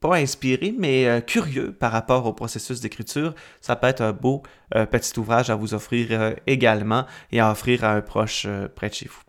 pas 0.01 0.17
inspiré, 0.17 0.73
mais 0.77 1.05
euh, 1.07 1.21
curieux 1.21 1.71
par 1.71 1.91
rapport 1.93 2.25
au 2.25 2.33
processus 2.33 2.81
d'écriture, 2.81 3.33
ça 3.61 3.75
peut 3.77 3.87
être 3.87 4.01
un 4.01 4.11
beau 4.11 4.41
euh, 4.75 4.85
petit 4.85 5.17
ouvrage 5.17 5.49
à 5.49 5.55
vous 5.55 5.73
offrir 5.73 6.07
euh, 6.11 6.33
également 6.47 7.05
et 7.31 7.39
à 7.39 7.51
offrir 7.51 7.85
à 7.85 7.93
un 7.93 8.01
proche 8.01 8.47
près 8.75 8.89
de 8.89 8.95
chez 8.95 9.07
vous. 9.07 9.21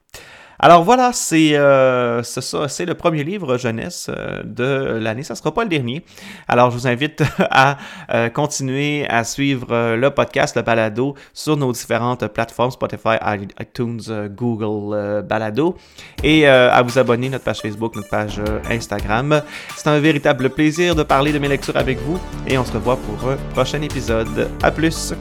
Alors 0.65 0.85
voilà, 0.85 1.13
c'est 1.13 1.57
euh, 1.57 2.23
ça, 2.23 2.69
c'est 2.69 2.87
le 2.87 2.95
premier 2.95 3.25
livre 3.25 3.59
jeunesse 3.59 4.09
euh, 4.09 4.43
de 4.45 4.97
l'année. 4.97 5.25
Ça 5.25 5.35
sera 5.35 5.53
pas 5.53 5.65
le 5.65 5.69
dernier. 5.69 6.05
Alors 6.47 6.71
je 6.71 6.77
vous 6.77 6.87
invite 6.87 7.25
à 7.51 7.79
euh, 8.15 8.29
continuer 8.29 9.05
à 9.09 9.25
suivre 9.25 9.67
euh, 9.73 9.97
le 9.97 10.11
podcast, 10.11 10.55
le 10.55 10.63
balado 10.63 11.17
sur 11.35 11.57
nos 11.57 11.73
différentes 11.73 12.29
plateformes 12.29 12.71
Spotify, 12.71 13.17
iTunes, 13.61 14.29
Google 14.31 15.23
Balado 15.25 15.77
et 16.23 16.47
à 16.47 16.81
vous 16.83 16.97
abonner 16.97 17.27
à 17.27 17.31
notre 17.31 17.45
page 17.45 17.61
Facebook, 17.61 17.97
notre 17.97 18.09
page 18.09 18.41
Instagram. 18.71 19.43
C'est 19.77 19.89
un 19.89 19.99
véritable 19.99 20.51
plaisir 20.51 20.95
de 20.95 21.03
parler 21.03 21.33
de 21.33 21.41
mes 21.41 21.49
lectures 21.49 21.77
avec 21.77 21.99
vous 21.99 22.21
et 22.47 22.57
on 22.57 22.65
se 22.65 22.73
revoit 22.73 22.97
pour 22.97 23.29
un 23.29 23.37
prochain 23.53 23.83
épisode. 23.83 24.49
À 24.63 24.71
plus. 24.71 25.13